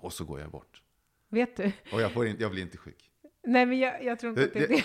Och 0.01 0.13
så 0.13 0.23
går 0.25 0.39
jag 0.39 0.51
bort. 0.51 0.81
Vet 1.29 1.57
du? 1.57 1.71
Och 1.93 2.01
jag, 2.01 2.11
får 2.11 2.27
in, 2.27 2.35
jag 2.39 2.51
blir 2.51 2.61
inte 2.61 2.77
sjuk. 2.77 3.07
Nej, 3.47 3.65
men 3.65 3.79
jag, 3.79 4.03
jag 4.03 4.19
tror 4.19 4.29
inte 4.29 4.43
att 4.43 4.53
det 4.53 4.63
är 4.63 4.67
Det-. 4.67 4.83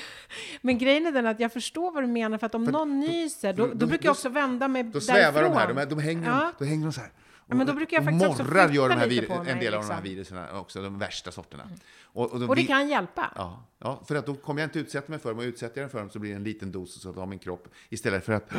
Men 0.62 0.78
grejen 0.78 1.06
är 1.06 1.12
den 1.12 1.26
att 1.26 1.40
jag 1.40 1.52
förstår 1.52 1.92
vad 1.92 2.02
du 2.02 2.06
menar, 2.06 2.38
för 2.38 2.46
att 2.46 2.54
om 2.54 2.64
någon 2.64 3.00
nyser, 3.00 3.52
då, 3.52 3.66
då, 3.66 3.74
då- 3.74 3.86
brukar 3.86 4.04
jag 4.06 4.12
också 4.12 4.28
vända 4.28 4.68
mig 4.68 4.82
Då 4.82 5.00
svävar 5.00 5.42
därifrån. 5.42 5.50
de 5.52 5.58
här, 5.58 5.68
de, 5.68 5.76
här, 5.78 5.86
de 5.86 5.98
hänger, 5.98 6.28
Ja. 6.28 6.52
då 6.58 6.64
hänger 6.64 6.84
de 6.86 6.92
så 6.92 7.00
här. 7.00 7.10
Ja, 7.48 7.54
men 7.54 7.66
då 7.66 7.72
brukar 7.72 7.96
jag 7.96 8.00
Och 8.14 8.20
faktiskt 8.20 8.40
också 8.40 8.72
gör 8.72 8.88
de 8.88 8.94
här 8.94 9.06
lite 9.06 9.26
på 9.26 9.32
en 9.32 9.44
mig, 9.44 9.54
del 9.60 9.74
av 9.74 9.82
de 9.82 9.86
här 9.88 10.02
liksom. 10.02 10.02
viruserna 10.02 10.60
också, 10.60 10.82
de 10.82 10.98
värsta 10.98 11.30
sorterna. 11.32 11.68
Och, 12.02 12.32
och, 12.32 12.40
de 12.40 12.48
Och 12.48 12.56
det 12.56 12.64
kan 12.64 12.88
hjälpa. 12.88 13.32
Ja, 13.36 13.66
ja, 13.78 14.02
för 14.08 14.14
att 14.16 14.26
då 14.26 14.34
kommer 14.34 14.60
jag 14.60 14.66
inte 14.66 14.78
utsätta 14.78 15.10
mig 15.10 15.18
för 15.18 15.28
dem. 15.28 15.38
Och 15.38 15.42
utsätter 15.44 15.80
jag 15.80 15.84
den 15.84 15.90
för 15.90 15.98
dem 15.98 16.10
så 16.10 16.18
blir 16.18 16.30
det 16.30 16.36
en 16.36 16.44
liten 16.44 16.72
dos 16.72 17.02
så 17.02 17.20
av 17.20 17.28
min 17.28 17.38
kropp. 17.38 17.68
Istället 17.88 18.24
för 18.24 18.32
att, 18.32 18.52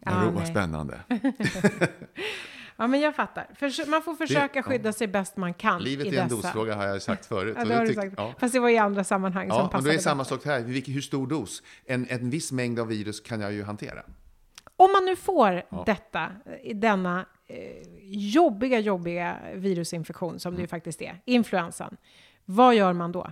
ro- 0.00 0.30
vad 0.34 0.48
spännande. 0.48 1.00
Ja, 2.82 2.86
men 2.86 3.00
jag 3.00 3.14
fattar. 3.16 3.46
Förs- 3.54 3.86
man 3.86 4.02
får 4.02 4.14
försöka 4.14 4.58
ja. 4.58 4.62
skydda 4.62 4.92
sig 4.92 5.06
bäst 5.06 5.36
man 5.36 5.54
kan 5.54 5.82
Livet 5.82 6.06
i 6.06 6.16
är 6.16 6.22
en 6.22 6.28
dessa. 6.28 6.36
dosfråga 6.42 6.74
har 6.74 6.84
jag 6.86 7.02
sagt 7.02 7.26
förut. 7.26 7.56
Ja, 7.58 7.64
det 7.64 7.74
har 7.74 7.86
du 7.86 7.94
sagt. 7.94 8.14
ja. 8.16 8.34
Fast 8.38 8.54
det 8.54 8.60
var 8.60 8.68
i 8.68 8.78
andra 8.78 9.04
sammanhang 9.04 9.48
som 9.48 9.56
Ja, 9.56 9.62
men 9.62 9.70
passade. 9.70 9.88
då 9.88 9.92
är 9.92 9.96
det 9.96 10.02
samma 10.02 10.24
sak 10.24 10.44
här. 10.44 10.60
Hur 10.92 11.00
stor 11.00 11.26
dos? 11.26 11.62
En, 11.86 12.06
en 12.10 12.30
viss 12.30 12.52
mängd 12.52 12.78
av 12.80 12.86
virus 12.86 13.20
kan 13.20 13.40
jag 13.40 13.52
ju 13.52 13.64
hantera. 13.64 14.02
Om 14.76 14.92
man 14.92 15.04
nu 15.04 15.16
får 15.16 15.62
detta, 15.86 16.22
eh, 16.62 16.76
denna 16.76 17.26
eh, 17.46 17.56
jobbiga, 18.10 18.78
jobbiga 18.78 19.36
virusinfektion 19.54 20.38
som 20.40 20.52
det 20.52 20.56
Mm. 20.56 20.62
ju 20.64 20.68
faktiskt 20.68 21.02
är, 21.02 21.20
influensan, 21.24 21.96
vad 22.44 22.74
gör 22.74 22.92
man 22.92 23.12
då? 23.12 23.30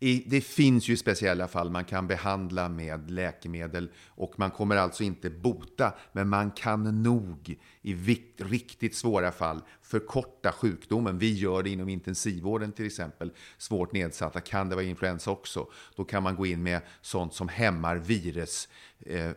I, 0.00 0.24
det 0.26 0.40
finns 0.40 0.88
ju 0.88 0.96
speciella 0.96 1.48
fall 1.48 1.70
man 1.70 1.84
kan 1.84 2.06
behandla 2.06 2.68
med 2.68 3.10
läkemedel 3.10 3.90
och 4.08 4.38
man 4.38 4.50
kommer 4.50 4.76
alltså 4.76 5.02
inte 5.02 5.30
bota, 5.30 5.94
men 6.12 6.28
man 6.28 6.50
kan 6.50 7.02
nog 7.02 7.58
i 7.82 7.94
vikt, 7.94 8.40
riktigt 8.40 8.94
svåra 8.94 9.32
fall 9.32 9.62
förkorta 9.82 10.52
sjukdomen. 10.52 11.18
Vi 11.18 11.34
gör 11.34 11.62
det 11.62 11.70
inom 11.70 11.88
intensivvården 11.88 12.72
till 12.72 12.86
exempel. 12.86 13.32
Svårt 13.58 13.92
nedsatta 13.92 14.40
kan 14.40 14.68
det 14.68 14.74
vara 14.74 14.84
influensa 14.84 15.30
också. 15.30 15.66
Då 15.96 16.04
kan 16.04 16.22
man 16.22 16.36
gå 16.36 16.46
in 16.46 16.62
med 16.62 16.80
sånt 17.00 17.34
som 17.34 17.48
hämmar 17.48 17.96
virus 17.96 18.68
eh, 19.06 19.26
eh 19.26 19.34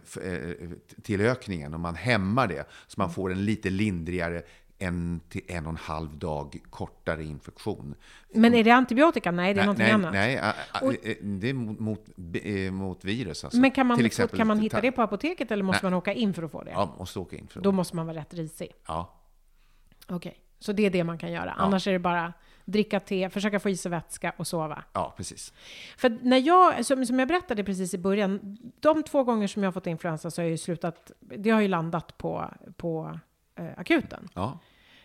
tillökningen 1.04 1.74
och 1.74 1.80
man 1.80 1.96
hämmar 1.96 2.48
det 2.48 2.70
så 2.88 3.00
man 3.02 3.14
får 3.14 3.32
en 3.32 3.46
lite 3.46 3.70
lindrigare 3.70 4.44
en 4.82 5.22
till 5.30 5.42
en 5.48 5.66
och 5.66 5.70
en 5.72 5.78
halv 5.78 6.18
dag 6.18 6.58
kortare 6.70 7.24
infektion. 7.24 7.96
Men 8.34 8.54
är 8.56 8.64
det 8.64 8.72
antibiotika? 8.72 9.32
Nej, 9.32 9.54
det 9.54 9.62
är 9.62 9.66
någonting 9.66 9.86
nej, 9.86 9.94
annat. 9.94 10.14
Nej, 10.14 10.42
Och- 10.82 11.08
eh, 11.08 11.16
det 11.22 11.50
är 11.50 11.54
mot, 11.54 11.80
mot, 11.80 12.00
eh, 12.44 12.72
mot 12.72 13.06
virus. 13.06 13.44
Alltså. 13.44 13.60
Men 13.60 13.72
kan 13.72 13.88
man, 13.88 14.06
exempel 14.06 14.38
kan 14.38 14.48
man 14.48 14.58
ta- 14.58 14.64
hitta 14.64 14.82
det 14.82 14.92
på 14.92 15.02
apoteket 15.02 15.52
eller 15.52 15.64
måste 15.64 15.86
Nej. 15.86 15.92
man 15.92 15.98
åka 15.98 16.14
in 16.14 16.34
för 16.34 16.44
att 16.44 16.52
få 16.52 16.64
det? 16.64 16.72
Ja, 16.72 16.96
måste 17.00 17.20
åka 17.20 17.36
in 17.38 17.48
för 17.48 17.62
Då 17.62 17.72
det. 17.72 17.76
måste 17.76 17.96
man 17.96 18.06
vara 18.06 18.18
rätt 18.18 18.34
risig. 18.34 18.72
Ja. 18.88 19.14
Okej, 20.08 20.40
så 20.60 20.72
det 20.74 20.86
är 20.86 20.90
det 20.90 21.04
man 21.04 21.18
kan 21.18 21.32
göra. 21.32 21.52
Annars 21.52 21.88
är 21.88 21.92
det 21.94 22.00
bara 22.00 22.34
dricka 22.66 23.00
te, 23.00 23.30
försöka 23.30 23.60
få 23.60 23.70
i 23.70 23.78
sig 23.78 23.92
vätska 23.92 24.34
och 24.38 24.48
sova. 24.48 24.84
ja, 24.94 25.14
precis. 25.18 25.54
För 25.98 26.10
när 26.22 26.38
jag, 26.38 26.86
som, 26.86 27.06
som 27.06 27.20
jag 27.20 27.28
berättade 27.28 27.64
precis 27.64 27.94
i 27.94 27.98
början, 27.98 28.58
de 28.80 29.04
två 29.04 29.24
gånger 29.24 29.48
som 29.48 29.64
jag 29.64 29.68
har 29.68 29.74
fått 29.74 29.88
influensa 29.88 30.32
så 30.32 30.42
har 30.42 30.44
jag 30.46 30.52
ju 30.52 30.58
slutat, 30.58 31.12
det 31.20 31.50
har 31.50 31.62
ju 31.62 31.68
landat 31.68 32.18
på, 32.18 32.50
på 32.78 33.20
eh, 33.56 33.66
akuten. 33.78 34.28
Ja. 34.34 34.60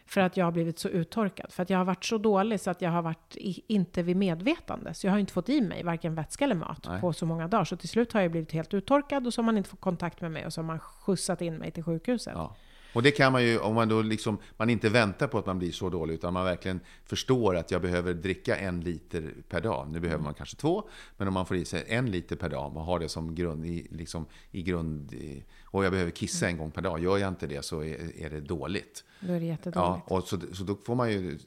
För 0.07 0.21
att 0.21 0.37
jag 0.37 0.45
har 0.45 0.53
blivit 0.53 0.79
så 0.79 0.89
uttorkad. 0.89 1.53
För 1.53 1.63
att 1.63 1.71
jag 1.71 1.79
har 1.79 1.85
varit 1.85 2.05
så 2.05 2.19
dålig 2.19 2.61
så 2.61 2.71
att 2.71 2.83
jag 2.83 2.91
har 2.91 3.03
varit 3.03 3.37
i, 3.37 3.63
inte 3.67 4.03
vid 4.03 4.17
medvetande. 4.17 4.95
Så 4.95 5.07
jag 5.07 5.13
har 5.13 5.19
inte 5.19 5.33
fått 5.33 5.49
i 5.49 5.61
mig 5.61 5.83
varken 5.83 6.15
vätska 6.15 6.45
eller 6.45 6.55
mat 6.55 6.87
Nej. 6.89 7.01
på 7.01 7.13
så 7.13 7.27
många 7.27 7.49
dagar. 7.49 7.65
Så 7.65 7.77
till 7.77 7.89
slut 7.89 8.13
har 8.13 8.21
jag 8.21 8.31
blivit 8.31 8.53
helt 8.53 8.75
uttorkad 8.75 9.27
och 9.27 9.35
så 9.35 9.41
har 9.43 9.45
man 9.45 9.57
inte 9.59 9.69
fått 9.69 9.81
kontakt 9.81 10.21
med 10.21 10.33
mig 10.33 10.47
och 10.47 10.53
så 10.53 10.61
har 10.61 10.67
man 10.67 10.79
skjutsat 10.79 11.43
in 11.43 11.57
mig 11.57 11.71
till 11.71 11.83
sjukhuset. 11.83 12.33
Ja. 12.37 12.55
Och 12.97 13.03
det 13.03 13.11
kan 13.11 13.33
man 13.33 13.45
ju, 13.45 13.59
om 13.59 13.75
man 13.75 13.89
då 13.89 14.03
liksom, 14.03 14.39
man 14.57 14.71
inte 14.71 14.89
väntar 14.89 15.27
på 15.27 15.39
att 15.39 15.47
man 15.47 15.59
blir 15.59 15.73
så 15.73 15.91
dålig, 15.91 16.15
utan 16.15 16.33
man 16.33 16.45
verkligen 16.45 16.81
förstår 17.05 17.57
att 17.57 17.71
jag 17.71 17.83
behöver 17.83 18.15
dricka 18.15 18.57
en 18.57 18.81
liter 18.81 19.35
per 19.49 19.61
dag. 19.61 19.89
Nu 19.91 20.01
behöver 20.01 20.25
man 20.25 20.35
kanske 20.35 20.57
två, 20.57 20.89
men 21.17 21.29
om 21.29 21.35
man 21.35 21.47
får 21.47 21.57
i 21.57 21.65
sig 21.65 21.85
en 21.89 22.11
liter 22.11 22.37
per 22.37 22.49
dag 22.49 22.77
och 22.77 22.83
har 22.83 22.99
det 22.99 23.09
som 23.09 23.35
grund, 23.35 23.67
i, 23.67 23.87
liksom, 23.91 24.27
i 24.51 24.63
grund 24.63 25.13
i, 25.13 25.45
och 25.65 25.85
jag 25.85 25.93
behöver 25.93 26.11
kissa 26.11 26.49
en 26.49 26.59
gång 26.59 26.71
per 26.71 26.83
dag, 26.83 27.03
gör 27.03 27.19
jag 27.19 27.29
inte 27.29 27.47
det 27.47 27.65
så 27.65 27.85
är, 27.85 28.21
är 28.23 28.31
det 28.31 28.41
dåligt. 28.41 29.05
Då 29.21 29.33
är 29.33 29.41
det 29.41 29.47
Ja, 29.47 29.53
jättedåligt. 29.53 30.11
och 30.11 30.23
så, 30.23 30.41
så 30.53 30.65
då 30.65 30.77
får 30.87 30.95
man 30.95 31.11
ju 31.11 31.39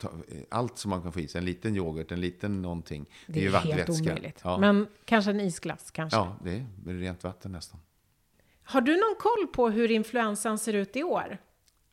ta, 0.00 0.10
allt 0.48 0.78
som 0.78 0.90
man 0.90 1.02
kan 1.02 1.12
få 1.12 1.20
i 1.20 1.28
sig, 1.28 1.38
en 1.38 1.44
liten 1.44 1.76
yoghurt, 1.76 2.12
en 2.12 2.20
liten 2.20 2.62
någonting. 2.62 3.06
det 3.26 3.40
är 3.40 3.42
ju 3.42 3.50
helt 3.50 3.90
omöjligt. 3.90 4.40
Ja. 4.44 4.58
Men 4.58 4.86
kanske 5.04 5.30
en 5.30 5.40
isglass 5.40 5.90
kanske. 5.90 6.16
ja, 6.18 6.36
det 6.44 6.50
är 6.86 6.94
rent 6.94 7.24
vatten 7.24 7.52
nästan. 7.52 7.80
Har 8.64 8.80
du 8.80 8.92
någon 8.96 9.14
koll 9.18 9.46
på 9.52 9.68
hur 9.70 9.90
influensan 9.90 10.58
ser 10.58 10.72
ut 10.72 10.96
i 10.96 11.02
år? 11.02 11.38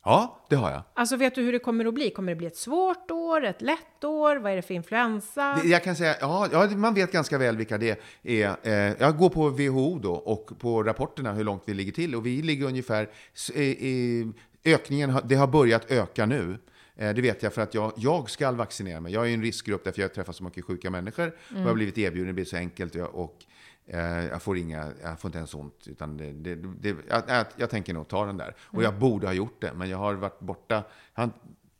Ja, 0.04 0.46
det 0.50 0.56
har 0.56 0.70
jag. 0.70 0.82
Alltså 0.94 1.16
vet 1.16 1.34
du 1.34 1.42
hur 1.42 1.52
det 1.52 1.58
kommer 1.58 1.84
att 1.84 1.94
bli? 1.94 2.10
Kommer 2.10 2.32
det 2.32 2.36
bli 2.36 2.46
ett 2.46 2.56
svårt 2.56 3.10
år, 3.10 3.44
ett 3.44 3.62
lätt 3.62 4.04
år? 4.04 4.36
Vad 4.36 4.52
är 4.52 4.56
det 4.56 4.62
för 4.62 4.74
influensa? 4.74 5.58
Det- 5.62 5.68
Jag 5.68 5.84
kan 5.84 5.96
säga, 5.96 6.14
ja, 6.20 6.48
ja, 6.52 6.66
man 6.76 6.94
vet 6.94 7.12
ganska 7.12 7.38
väl 7.38 7.56
vilka 7.56 7.78
det 7.78 8.00
är. 8.22 8.56
Eh, 8.62 8.72
jag 8.98 9.16
går 9.18 9.28
på 9.30 9.48
WHO 9.48 9.98
då 9.98 10.12
och 10.14 10.50
på 10.58 10.82
rapporterna 10.82 11.32
hur 11.32 11.44
långt 11.44 11.62
vi 11.66 11.74
ligger 11.74 11.92
till. 11.92 12.14
Och 12.14 12.26
vi 12.26 12.42
ligger 12.42 12.66
ungefär, 12.66 13.08
ökningen, 14.64 15.16
det 15.24 15.34
har 15.34 15.46
börjat 15.46 15.90
öka 15.90 16.26
nu. 16.26 16.58
Eh, 16.96 17.14
Det 17.14 17.22
vet 17.22 17.42
jag 17.42 17.52
för 17.54 17.62
att 17.62 17.74
jag, 17.74 17.92
jag 17.96 18.30
ska 18.30 18.50
vaccinera 18.52 19.00
mig. 19.00 19.12
Jag 19.12 19.24
är 19.24 19.28
i 19.30 19.34
en 19.34 19.42
riskgrupp 19.42 19.84
därför 19.84 20.00
jag 20.02 20.14
träffar 20.14 20.32
så 20.32 20.44
mycket 20.44 20.64
sjuka 20.64 20.90
människor. 20.90 21.26
Och 21.28 21.56
jag 21.56 21.64
har 21.64 21.74
blivit 21.74 21.98
erbjuden, 21.98 22.26
det 22.26 22.32
blir 22.32 22.44
så 22.44 22.56
enkelt. 22.56 22.94
Och, 22.94 23.24
och 23.24 23.36
jag 23.92 24.42
får 24.42 24.58
inga, 24.58 24.92
jag 25.02 25.20
får 25.20 25.28
inte 25.28 25.38
ens 25.38 25.54
ont. 25.54 25.86
Utan 25.86 26.16
det, 26.16 26.32
det, 26.32 26.54
det, 26.54 26.96
jag, 27.08 27.46
jag, 27.56 27.70
tänker 27.70 27.94
nog 27.94 28.08
ta 28.08 28.26
den 28.26 28.36
där. 28.36 28.54
Och 28.60 28.82
jag 28.82 28.98
borde 28.98 29.26
ha 29.26 29.34
gjort 29.34 29.60
det, 29.60 29.72
men 29.74 29.88
jag 29.88 29.98
har 29.98 30.14
varit 30.14 30.40
borta. 30.40 30.84
Jag 31.14 31.22
har 31.22 31.30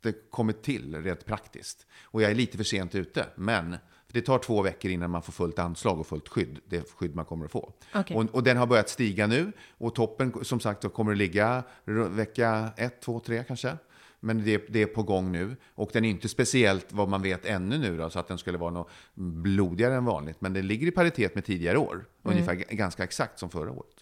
inte 0.05 0.19
kommit 0.29 0.63
till 0.63 1.03
rent 1.03 1.25
praktiskt. 1.25 1.85
Och 2.03 2.21
jag 2.21 2.31
är 2.31 2.35
lite 2.35 2.57
för 2.57 2.63
sent 2.63 2.95
ute. 2.95 3.25
Men 3.35 3.77
det 4.07 4.21
tar 4.21 4.39
två 4.39 4.61
veckor 4.61 4.91
innan 4.91 5.11
man 5.11 5.21
får 5.21 5.33
fullt 5.33 5.59
anslag 5.59 5.99
och 5.99 6.07
fullt 6.07 6.27
skydd. 6.27 6.59
Det 6.65 6.91
skydd 6.91 7.15
man 7.15 7.25
kommer 7.25 7.45
att 7.45 7.51
få. 7.51 7.73
Okej. 7.95 8.17
Och, 8.17 8.35
och 8.35 8.43
den 8.43 8.57
har 8.57 8.67
börjat 8.67 8.89
stiga 8.89 9.27
nu. 9.27 9.51
Och 9.77 9.95
toppen, 9.95 10.33
som 10.43 10.59
sagt, 10.59 10.93
kommer 10.93 11.11
att 11.11 11.17
ligga 11.17 11.63
vecka 11.85 12.69
ett, 12.77 13.01
två, 13.01 13.19
tre 13.19 13.43
kanske. 13.43 13.77
Men 14.23 14.43
det, 14.45 14.63
det 14.69 14.81
är 14.81 14.85
på 14.85 15.03
gång 15.03 15.31
nu. 15.31 15.55
Och 15.75 15.89
den 15.93 16.05
är 16.05 16.09
inte 16.09 16.29
speciellt 16.29 16.85
vad 16.89 17.09
man 17.09 17.21
vet 17.21 17.45
ännu 17.45 17.77
nu 17.77 17.97
då, 17.97 18.09
så 18.09 18.19
att 18.19 18.27
den 18.27 18.37
skulle 18.37 18.57
vara 18.57 18.71
något 18.71 18.89
blodigare 19.15 19.95
än 19.95 20.05
vanligt. 20.05 20.41
Men 20.41 20.53
den 20.53 20.67
ligger 20.67 20.87
i 20.87 20.91
paritet 20.91 21.35
med 21.35 21.45
tidigare 21.45 21.77
år. 21.77 22.05
Ungefär 22.23 22.53
g- 22.53 22.65
ganska 22.69 23.03
exakt 23.03 23.39
som 23.39 23.49
förra 23.49 23.71
året. 23.71 23.95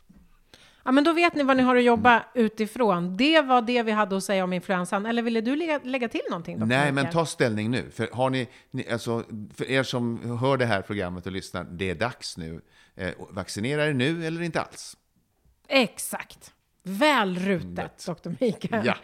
Ja, 0.84 0.92
men 0.92 1.04
då 1.04 1.14
vet 1.14 1.36
ni 1.36 1.44
vad 1.44 1.58
ni 1.58 1.64
har 1.64 1.76
att 1.76 1.84
jobba 1.84 2.26
utifrån. 2.36 3.18
Det 3.18 3.42
var 3.42 3.62
det 3.62 3.84
vi 3.84 3.92
hade 3.92 4.18
att 4.18 4.24
säga 4.24 4.44
om 4.44 4.54
influensan. 4.54 5.06
Eller 5.06 5.22
ville 5.22 5.42
du 5.42 5.56
lägga, 5.56 5.80
lägga 5.84 6.10
till 6.10 6.22
någonting? 6.30 6.60
Dr. 6.60 6.66
Nej, 6.66 6.92
men 6.92 7.10
ta 7.10 7.26
ställning 7.26 7.72
nu. 7.72 7.90
För, 7.90 8.10
har 8.14 8.30
ni, 8.30 8.48
ni, 8.72 8.88
alltså, 8.90 9.24
för 9.54 9.66
er 9.72 9.84
som 9.84 10.38
hör 10.40 10.58
det 10.58 10.66
här 10.66 10.82
programmet 10.82 11.26
och 11.26 11.32
lyssnar, 11.32 11.64
det 11.64 11.90
är 11.90 11.96
dags 11.96 12.38
nu. 12.38 12.62
Eh, 12.96 13.10
vaccinera 13.30 13.86
er 13.88 13.94
nu 13.94 14.26
eller 14.26 14.42
inte 14.42 14.62
alls. 14.62 14.98
Exakt. 15.68 16.54
Väl 16.90 17.36
rutet, 17.36 18.06
Dr. 18.06 18.30
Mikael. 18.40 18.86
Ja. 18.86 18.96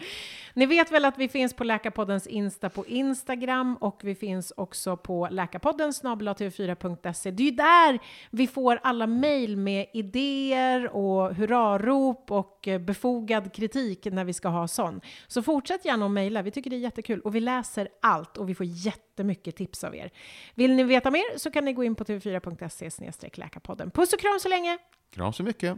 Ni 0.56 0.66
vet 0.66 0.92
väl 0.92 1.06
att 1.06 1.18
vi 1.18 1.30
finns 1.30 1.54
på 1.54 1.64
Läkarpoddens 1.64 2.28
Insta 2.28 2.70
på 2.70 2.86
Instagram 2.86 3.76
och 3.76 4.00
vi 4.04 4.16
finns 4.16 4.54
också 4.58 4.98
på 4.98 5.28
läkarpodden 5.32 5.92
tv4.se. 5.92 7.32
Det 7.32 7.44
är 7.44 7.46
ju 7.46 7.52
där 7.52 8.00
vi 8.30 8.48
får 8.48 8.80
alla 8.84 9.08
mejl 9.08 9.58
med 9.58 9.88
idéer 9.94 10.96
och 10.96 11.36
hurrarop 11.36 12.32
och 12.32 12.68
eh, 12.68 12.80
befogad 12.80 13.54
kritik 13.54 14.06
när 14.06 14.24
vi 14.24 14.34
ska 14.34 14.48
ha 14.48 14.68
sån. 14.68 15.02
Så 15.28 15.42
fortsätt 15.42 15.86
gärna 15.86 16.06
att 16.06 16.12
mejla, 16.12 16.42
vi 16.42 16.52
tycker 16.52 16.70
det 16.70 16.76
är 16.76 16.80
jättekul 16.80 17.22
och 17.22 17.36
vi 17.36 17.40
läser 17.40 17.88
allt 18.02 18.38
och 18.38 18.50
vi 18.50 18.56
får 18.56 18.66
jättemycket 18.66 19.56
tips 19.56 19.84
av 19.84 19.96
er. 19.96 20.12
Vill 20.54 20.76
ni 20.76 20.84
veta 20.84 21.12
mer 21.12 21.38
så 21.38 21.52
kan 21.52 21.66
ni 21.66 21.74
gå 21.74 21.84
in 21.84 21.96
på 21.96 22.04
tv4.se 22.04 22.90
läkarpodden. 23.38 23.92
Puss 23.92 24.14
och 24.14 24.20
kram 24.20 24.40
så 24.40 24.50
länge! 24.50 24.78
Kram 25.12 25.34
så 25.34 25.44
mycket. 25.44 25.78